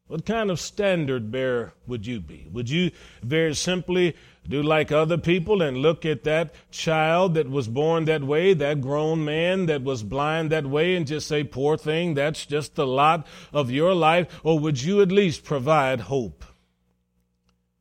what 0.08 0.24
kind 0.24 0.50
of 0.50 0.60
standard 0.60 1.32
bearer 1.32 1.72
would 1.86 2.06
you 2.06 2.20
be? 2.20 2.46
Would 2.52 2.70
you 2.70 2.92
very 3.22 3.54
simply 3.54 4.14
do 4.48 4.62
like 4.62 4.92
other 4.92 5.18
people 5.18 5.62
and 5.62 5.78
look 5.78 6.04
at 6.04 6.24
that 6.24 6.54
child 6.70 7.34
that 7.34 7.50
was 7.50 7.68
born 7.68 8.04
that 8.06 8.24
way, 8.24 8.54
that 8.54 8.80
grown 8.80 9.24
man 9.24 9.66
that 9.66 9.82
was 9.82 10.02
blind 10.02 10.50
that 10.50 10.66
way, 10.66 10.96
and 10.96 11.06
just 11.06 11.26
say, 11.26 11.44
poor 11.44 11.76
thing, 11.76 12.14
that's 12.14 12.46
just 12.46 12.74
the 12.74 12.86
lot 12.86 13.26
of 13.52 13.70
your 13.70 13.94
life? 13.94 14.40
Or 14.42 14.58
would 14.58 14.82
you 14.82 15.02
at 15.02 15.12
least 15.12 15.44
provide 15.44 16.00
hope? 16.00 16.44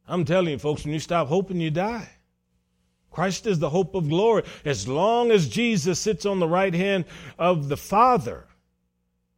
I'm 0.08 0.26
telling 0.26 0.50
you, 0.52 0.60
folks, 0.60 0.84
when 0.84 0.94
you 0.94 1.00
stop 1.00 1.28
hoping, 1.28 1.60
you 1.60 1.72
die. 1.72 2.10
Christ 3.10 3.48
is 3.48 3.60
the 3.60 3.70
hope 3.70 3.96
of 3.96 4.10
glory. 4.10 4.44
As 4.66 4.90
long 4.90 5.32
as 5.32 5.48
Jesus 5.48 6.00
sits 6.00 6.26
on 6.26 6.40
the 6.40 6.50
right 6.50 6.74
hand 6.74 7.06
of 7.40 7.70
the 7.70 7.78
Father, 7.78 8.46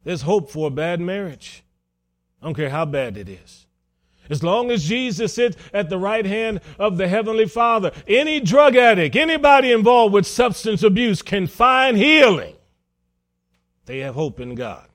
there's 0.02 0.22
hope 0.22 0.50
for 0.50 0.66
a 0.66 0.70
bad 0.70 1.00
marriage. 1.00 1.62
I 2.42 2.46
don't 2.46 2.54
care 2.54 2.70
how 2.70 2.84
bad 2.84 3.16
it 3.16 3.28
is. 3.28 3.67
As 4.30 4.42
long 4.42 4.70
as 4.70 4.84
Jesus 4.84 5.34
sits 5.34 5.56
at 5.72 5.88
the 5.88 5.98
right 5.98 6.26
hand 6.26 6.60
of 6.78 6.96
the 6.96 7.08
Heavenly 7.08 7.46
Father, 7.46 7.92
any 8.06 8.40
drug 8.40 8.76
addict, 8.76 9.16
anybody 9.16 9.72
involved 9.72 10.12
with 10.14 10.26
substance 10.26 10.82
abuse 10.82 11.22
can 11.22 11.46
find 11.46 11.96
healing. 11.96 12.54
They 13.86 14.00
have 14.00 14.14
hope 14.14 14.38
in 14.38 14.54
God. 14.54 14.86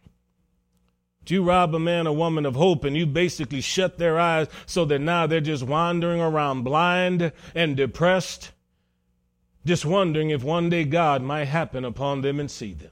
But 1.22 1.32
you 1.32 1.43
rob 1.43 1.74
a 1.74 1.80
man 1.80 2.06
or 2.06 2.15
woman 2.15 2.46
of 2.46 2.56
hope 2.56 2.84
and 2.84 2.96
you 2.96 3.06
basically 3.06 3.62
shut 3.62 3.98
their 3.98 4.19
eyes 4.19 4.48
so 4.65 4.86
that 4.86 5.00
now 5.00 5.26
they're 5.26 5.41
just 5.41 5.63
wandering 5.63 6.22
around 6.22 6.63
blind 6.63 7.32
and 7.56 7.78
depressed, 7.78 8.52
just 9.65 9.86
wondering 9.86 10.30
if 10.30 10.43
one 10.43 10.69
day 10.69 10.84
God 10.84 11.24
might 11.24 11.46
happen 11.46 11.86
upon 11.86 12.22
them 12.22 12.39
and 12.39 12.52
see 12.52 12.74
them. 12.74 12.91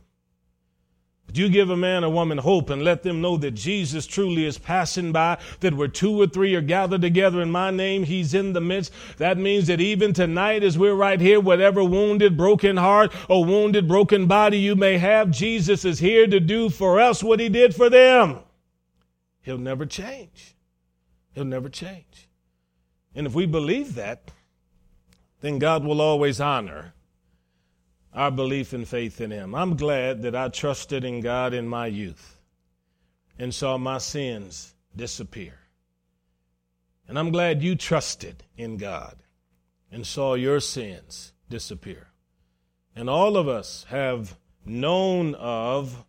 But 1.32 1.38
you 1.38 1.48
give 1.48 1.70
a 1.70 1.78
man 1.78 2.04
or 2.04 2.10
woman 2.10 2.40
hope 2.40 2.70
and 2.70 2.84
let 2.84 3.04
them 3.04 3.22
know 3.22 3.38
that 3.38 3.52
Jesus 3.52 4.06
truly 4.06 4.46
is 4.46 4.58
passing 4.58 5.14
by, 5.14 5.38
that 5.62 5.74
where 5.74 5.88
two 5.88 6.22
or 6.22 6.28
three 6.28 6.56
are 6.56 6.62
gathered 6.62 7.00
together 7.00 7.42
in 7.42 7.50
my 7.50 7.72
name, 7.72 8.04
he's 8.04 8.34
in 8.34 8.52
the 8.52 8.60
midst. 8.60 8.92
That 9.16 9.38
means 9.38 9.68
that 9.68 9.80
even 9.80 10.12
tonight, 10.12 10.62
as 10.62 10.78
we're 10.78 10.94
right 10.94 11.22
here, 11.22 11.40
whatever 11.40 11.86
wounded, 11.86 12.36
broken 12.36 12.76
heart 12.76 13.14
or 13.30 13.46
wounded, 13.46 13.88
broken 13.88 14.28
body 14.28 14.58
you 14.58 14.76
may 14.76 14.98
have, 14.98 15.32
Jesus 15.32 15.86
is 15.86 16.00
here 16.00 16.28
to 16.28 16.42
do 16.42 16.70
for 16.70 17.00
us 17.00 17.24
what 17.24 17.40
he 17.40 17.48
did 17.48 17.74
for 17.74 17.90
them. 17.90 18.40
He'll 19.42 19.58
never 19.58 19.86
change. 19.86 20.58
He'll 21.34 21.46
never 21.46 21.70
change. 21.70 22.28
And 23.16 23.26
if 23.26 23.34
we 23.34 23.46
believe 23.46 23.96
that, 23.96 24.32
then 25.40 25.60
God 25.60 25.86
will 25.86 26.02
always 26.02 26.42
honor 26.42 26.94
our 28.14 28.32
belief 28.32 28.74
and 28.74 28.88
faith 28.88 29.22
in 29.22 29.32
Him. 29.32 29.56
I'm 29.56 29.76
glad 29.76 30.22
that 30.24 30.36
I 30.36 30.50
trusted 30.50 31.04
in 31.04 31.22
God 31.22 31.54
in 31.54 31.68
my 31.68 31.88
youth 31.88 32.40
and 33.38 33.54
saw 33.54 33.78
my 33.78 33.98
sins 33.98 34.74
disappear. 34.96 35.60
And 37.08 37.18
I'm 37.18 37.32
glad 37.32 37.62
you 37.62 37.76
trusted 37.76 38.44
in 38.56 38.78
God 38.78 39.18
and 39.92 40.06
saw 40.06 40.36
your 40.36 40.60
sins 40.60 41.34
disappear. 41.50 42.08
And 42.96 43.10
all 43.10 43.38
of 43.38 43.48
us 43.48 43.86
have 43.90 44.38
known 44.66 45.36
of 45.36 46.06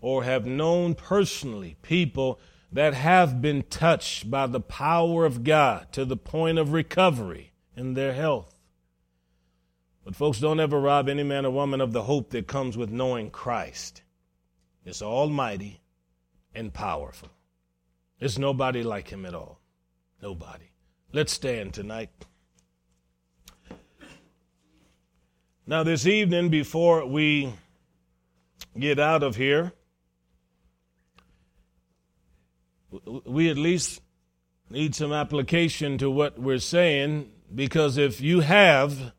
or 0.00 0.24
have 0.24 0.44
known 0.44 0.94
personally 0.94 1.76
people 1.82 2.40
that 2.72 2.94
have 2.94 3.40
been 3.40 3.62
touched 3.62 4.30
by 4.30 4.46
the 4.46 4.60
power 4.60 5.24
of 5.24 5.44
God 5.44 5.92
to 5.92 6.04
the 6.04 6.16
point 6.16 6.58
of 6.58 6.72
recovery 6.72 7.52
in 7.76 7.94
their 7.94 8.14
health. 8.14 8.51
But 10.04 10.16
folks, 10.16 10.40
don't 10.40 10.60
ever 10.60 10.80
rob 10.80 11.08
any 11.08 11.22
man 11.22 11.46
or 11.46 11.50
woman 11.50 11.80
of 11.80 11.92
the 11.92 12.02
hope 12.02 12.30
that 12.30 12.46
comes 12.46 12.76
with 12.76 12.90
knowing 12.90 13.30
Christ. 13.30 14.02
It's 14.84 15.02
almighty 15.02 15.80
and 16.54 16.72
powerful. 16.72 17.30
There's 18.18 18.38
nobody 18.38 18.82
like 18.82 19.08
him 19.08 19.24
at 19.24 19.34
all. 19.34 19.60
Nobody. 20.20 20.70
Let's 21.12 21.32
stand 21.32 21.74
tonight. 21.74 22.10
Now, 25.66 25.84
this 25.84 26.06
evening, 26.06 26.48
before 26.48 27.06
we 27.06 27.52
get 28.78 28.98
out 28.98 29.22
of 29.22 29.36
here, 29.36 29.72
we 33.24 33.48
at 33.48 33.56
least 33.56 34.00
need 34.70 34.94
some 34.94 35.12
application 35.12 35.98
to 35.98 36.10
what 36.10 36.38
we're 36.38 36.58
saying 36.58 37.30
because 37.54 37.96
if 37.96 38.20
you 38.20 38.40
have 38.40 39.12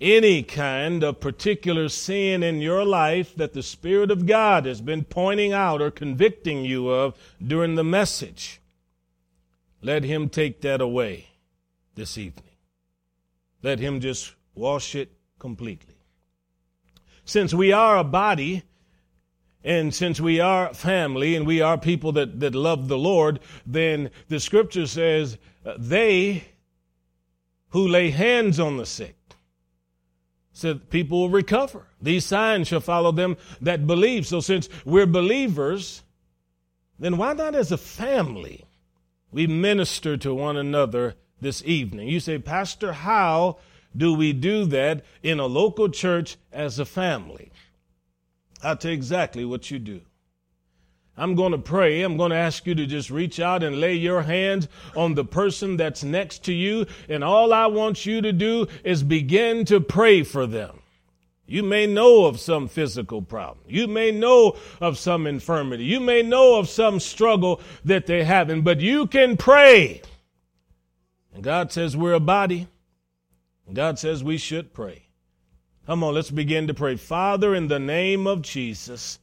any 0.00 0.42
kind 0.42 1.02
of 1.02 1.20
particular 1.20 1.88
sin 1.88 2.42
in 2.42 2.60
your 2.60 2.84
life 2.84 3.34
that 3.36 3.52
the 3.52 3.62
Spirit 3.62 4.10
of 4.10 4.26
God 4.26 4.66
has 4.66 4.80
been 4.80 5.04
pointing 5.04 5.52
out 5.52 5.80
or 5.80 5.90
convicting 5.90 6.64
you 6.64 6.88
of 6.88 7.14
during 7.44 7.74
the 7.74 7.84
message, 7.84 8.60
let 9.82 10.04
Him 10.04 10.28
take 10.28 10.62
that 10.62 10.80
away 10.80 11.28
this 11.94 12.18
evening. 12.18 12.56
Let 13.62 13.78
Him 13.78 14.00
just 14.00 14.34
wash 14.54 14.94
it 14.94 15.12
completely. 15.38 15.94
Since 17.24 17.54
we 17.54 17.72
are 17.72 17.98
a 17.98 18.04
body, 18.04 18.62
and 19.62 19.94
since 19.94 20.20
we 20.20 20.40
are 20.40 20.74
family 20.74 21.34
and 21.34 21.46
we 21.46 21.62
are 21.62 21.78
people 21.78 22.12
that, 22.12 22.40
that 22.40 22.54
love 22.54 22.88
the 22.88 22.98
Lord, 22.98 23.40
then 23.64 24.10
the 24.28 24.38
scripture 24.38 24.86
says, 24.86 25.38
uh, 25.64 25.74
they 25.78 26.44
who 27.70 27.88
lay 27.88 28.10
hands 28.10 28.60
on 28.60 28.76
the 28.76 28.84
sick 28.84 29.16
said 30.54 30.88
people 30.88 31.20
will 31.20 31.28
recover. 31.28 31.88
These 32.00 32.24
signs 32.24 32.68
shall 32.68 32.80
follow 32.80 33.12
them 33.12 33.36
that 33.60 33.86
believe. 33.86 34.26
So 34.26 34.40
since 34.40 34.68
we're 34.84 35.04
believers, 35.04 36.02
then 36.98 37.16
why 37.18 37.34
not 37.34 37.54
as 37.54 37.72
a 37.72 37.76
family 37.76 38.64
we 39.32 39.46
minister 39.48 40.16
to 40.16 40.32
one 40.32 40.56
another 40.56 41.16
this 41.40 41.62
evening? 41.64 42.08
You 42.08 42.20
say, 42.20 42.38
Pastor, 42.38 42.92
how 42.92 43.58
do 43.96 44.14
we 44.14 44.32
do 44.32 44.64
that 44.66 45.04
in 45.22 45.40
a 45.40 45.46
local 45.46 45.88
church 45.88 46.36
as 46.52 46.78
a 46.78 46.84
family? 46.84 47.50
I'll 48.62 48.76
tell 48.76 48.92
you 48.92 48.96
exactly 48.96 49.44
what 49.44 49.70
you 49.72 49.80
do. 49.80 50.00
I'm 51.16 51.36
going 51.36 51.52
to 51.52 51.58
pray. 51.58 52.02
I'm 52.02 52.16
going 52.16 52.30
to 52.30 52.36
ask 52.36 52.66
you 52.66 52.74
to 52.74 52.86
just 52.86 53.08
reach 53.08 53.38
out 53.38 53.62
and 53.62 53.80
lay 53.80 53.94
your 53.94 54.22
hands 54.22 54.68
on 54.96 55.14
the 55.14 55.24
person 55.24 55.76
that's 55.76 56.02
next 56.02 56.44
to 56.44 56.52
you. 56.52 56.86
And 57.08 57.22
all 57.22 57.52
I 57.52 57.66
want 57.66 58.04
you 58.04 58.20
to 58.22 58.32
do 58.32 58.66
is 58.82 59.02
begin 59.02 59.64
to 59.66 59.80
pray 59.80 60.24
for 60.24 60.46
them. 60.46 60.80
You 61.46 61.62
may 61.62 61.86
know 61.86 62.24
of 62.24 62.40
some 62.40 62.68
physical 62.68 63.20
problem. 63.22 63.64
You 63.68 63.86
may 63.86 64.10
know 64.10 64.56
of 64.80 64.98
some 64.98 65.26
infirmity. 65.26 65.84
You 65.84 66.00
may 66.00 66.22
know 66.22 66.58
of 66.58 66.68
some 66.68 66.98
struggle 66.98 67.60
that 67.84 68.06
they're 68.06 68.24
having, 68.24 68.62
but 68.62 68.80
you 68.80 69.06
can 69.06 69.36
pray. 69.36 70.02
And 71.34 71.44
God 71.44 71.70
says 71.70 71.96
we're 71.96 72.14
a 72.14 72.20
body. 72.20 72.66
And 73.66 73.76
God 73.76 73.98
says 73.98 74.24
we 74.24 74.38
should 74.38 74.72
pray. 74.72 75.02
Come 75.86 76.02
on, 76.02 76.14
let's 76.14 76.30
begin 76.30 76.66
to 76.68 76.74
pray. 76.74 76.96
Father, 76.96 77.54
in 77.54 77.68
the 77.68 77.78
name 77.78 78.26
of 78.26 78.40
Jesus, 78.40 79.18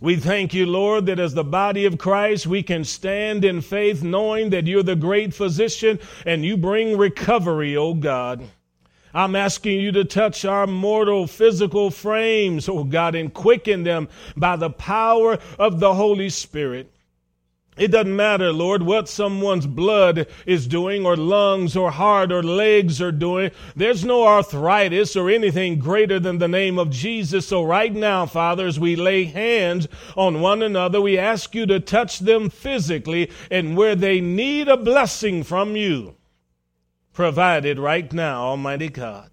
we 0.00 0.16
thank 0.16 0.52
you, 0.52 0.66
Lord, 0.66 1.06
that 1.06 1.18
as 1.18 1.34
the 1.34 1.44
body 1.44 1.84
of 1.84 1.98
Christ, 1.98 2.46
we 2.46 2.62
can 2.62 2.84
stand 2.84 3.44
in 3.44 3.60
faith 3.60 4.02
knowing 4.02 4.50
that 4.50 4.66
you're 4.66 4.82
the 4.82 4.96
great 4.96 5.32
physician 5.32 5.98
and 6.26 6.44
you 6.44 6.56
bring 6.56 6.98
recovery, 6.98 7.76
oh 7.76 7.94
God. 7.94 8.48
I'm 9.14 9.36
asking 9.36 9.80
you 9.80 9.92
to 9.92 10.04
touch 10.04 10.44
our 10.44 10.66
mortal 10.66 11.28
physical 11.28 11.90
frames, 11.90 12.68
oh 12.68 12.82
God, 12.82 13.14
and 13.14 13.32
quicken 13.32 13.84
them 13.84 14.08
by 14.36 14.56
the 14.56 14.70
power 14.70 15.38
of 15.58 15.78
the 15.78 15.94
Holy 15.94 16.30
Spirit. 16.30 16.93
It 17.76 17.88
doesn't 17.88 18.14
matter, 18.14 18.52
Lord, 18.52 18.84
what 18.84 19.08
someone's 19.08 19.66
blood 19.66 20.28
is 20.46 20.68
doing, 20.68 21.04
or 21.04 21.16
lungs, 21.16 21.76
or 21.76 21.90
heart, 21.90 22.30
or 22.30 22.40
legs 22.40 23.02
are 23.02 23.10
doing. 23.10 23.50
There's 23.74 24.04
no 24.04 24.24
arthritis 24.26 25.16
or 25.16 25.28
anything 25.28 25.80
greater 25.80 26.20
than 26.20 26.38
the 26.38 26.46
name 26.46 26.78
of 26.78 26.90
Jesus. 26.90 27.48
So, 27.48 27.64
right 27.64 27.92
now, 27.92 28.26
Father, 28.26 28.68
as 28.68 28.78
we 28.78 28.94
lay 28.94 29.24
hands 29.24 29.88
on 30.16 30.40
one 30.40 30.62
another, 30.62 31.00
we 31.00 31.18
ask 31.18 31.52
you 31.52 31.66
to 31.66 31.80
touch 31.80 32.20
them 32.20 32.48
physically 32.48 33.28
and 33.50 33.76
where 33.76 33.96
they 33.96 34.20
need 34.20 34.68
a 34.68 34.76
blessing 34.76 35.42
from 35.42 35.74
you. 35.74 36.14
Provide 37.12 37.64
it 37.64 37.78
right 37.78 38.12
now, 38.12 38.42
Almighty 38.42 38.88
God. 38.88 39.30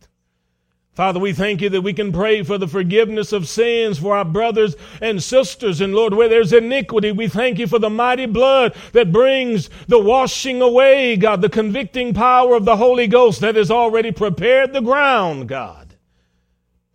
Father, 0.93 1.21
we 1.21 1.31
thank 1.31 1.61
you 1.61 1.69
that 1.69 1.81
we 1.81 1.93
can 1.93 2.11
pray 2.11 2.43
for 2.43 2.57
the 2.57 2.67
forgiveness 2.67 3.31
of 3.31 3.47
sins 3.47 3.97
for 3.97 4.15
our 4.15 4.25
brothers 4.25 4.75
and 5.01 5.23
sisters. 5.23 5.79
And 5.79 5.95
Lord, 5.95 6.13
where 6.13 6.27
there's 6.27 6.51
iniquity, 6.51 7.13
we 7.13 7.29
thank 7.29 7.59
you 7.59 7.67
for 7.67 7.79
the 7.79 7.89
mighty 7.89 8.25
blood 8.25 8.75
that 8.91 9.13
brings 9.13 9.69
the 9.87 9.99
washing 9.99 10.61
away, 10.61 11.15
God, 11.15 11.41
the 11.41 11.49
convicting 11.49 12.13
power 12.13 12.55
of 12.55 12.65
the 12.65 12.75
Holy 12.75 13.07
Ghost 13.07 13.39
that 13.39 13.55
has 13.55 13.71
already 13.71 14.11
prepared 14.11 14.73
the 14.73 14.81
ground, 14.81 15.47
God. 15.47 15.95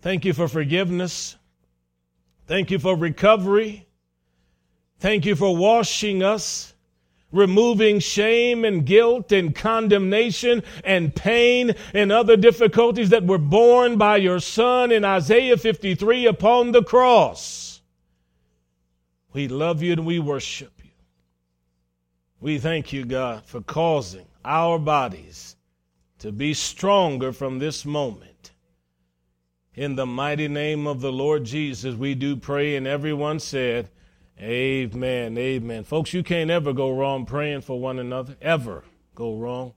Thank 0.02 0.26
you 0.26 0.34
for 0.34 0.46
forgiveness. 0.46 1.36
Thank 2.46 2.70
you 2.70 2.78
for 2.78 2.94
recovery. 2.94 3.86
Thank 4.98 5.24
you 5.24 5.34
for 5.34 5.56
washing 5.56 6.22
us 6.22 6.74
removing 7.36 8.00
shame 8.00 8.64
and 8.64 8.84
guilt 8.84 9.30
and 9.30 9.54
condemnation 9.54 10.62
and 10.82 11.14
pain 11.14 11.74
and 11.94 12.10
other 12.10 12.36
difficulties 12.36 13.10
that 13.10 13.26
were 13.26 13.38
borne 13.38 13.96
by 13.98 14.16
your 14.16 14.40
Son 14.40 14.90
in 14.90 15.04
Isaiah 15.04 15.56
53 15.56 16.26
upon 16.26 16.72
the 16.72 16.82
cross. 16.82 17.82
We 19.32 19.48
love 19.48 19.82
you 19.82 19.92
and 19.92 20.06
we 20.06 20.18
worship 20.18 20.72
you. 20.82 20.90
We 22.40 22.58
thank 22.58 22.92
you, 22.92 23.04
God, 23.04 23.44
for 23.44 23.60
causing 23.60 24.26
our 24.44 24.78
bodies 24.78 25.56
to 26.20 26.32
be 26.32 26.54
stronger 26.54 27.32
from 27.32 27.58
this 27.58 27.84
moment. 27.84 28.52
In 29.74 29.94
the 29.94 30.06
mighty 30.06 30.48
name 30.48 30.86
of 30.86 31.02
the 31.02 31.12
Lord 31.12 31.44
Jesus, 31.44 31.94
we 31.94 32.14
do 32.14 32.34
pray, 32.36 32.76
and 32.76 32.86
everyone 32.86 33.38
said, 33.38 33.90
Amen. 34.40 35.38
Amen. 35.38 35.84
Folks, 35.84 36.12
you 36.12 36.22
can't 36.22 36.50
ever 36.50 36.72
go 36.72 36.90
wrong 36.94 37.24
praying 37.24 37.62
for 37.62 37.80
one 37.80 37.98
another, 37.98 38.36
ever 38.40 38.84
go 39.14 39.36
wrong. 39.36 39.72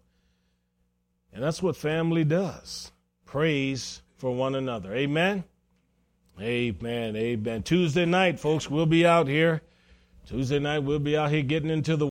And 1.31 1.43
that's 1.43 1.63
what 1.63 1.75
family 1.75 2.23
does 2.23 2.91
prays 3.25 4.01
for 4.17 4.35
one 4.35 4.55
another. 4.55 4.93
Amen. 4.93 5.43
Amen. 6.41 7.15
Amen. 7.15 7.63
Tuesday 7.63 8.05
night, 8.05 8.39
folks, 8.39 8.69
we'll 8.69 8.85
be 8.85 9.05
out 9.05 9.27
here. 9.27 9.61
Tuesday 10.25 10.59
night, 10.59 10.79
we'll 10.79 10.99
be 10.99 11.17
out 11.17 11.31
here 11.31 11.41
getting 11.41 11.69
into 11.69 11.95
the 11.95 12.07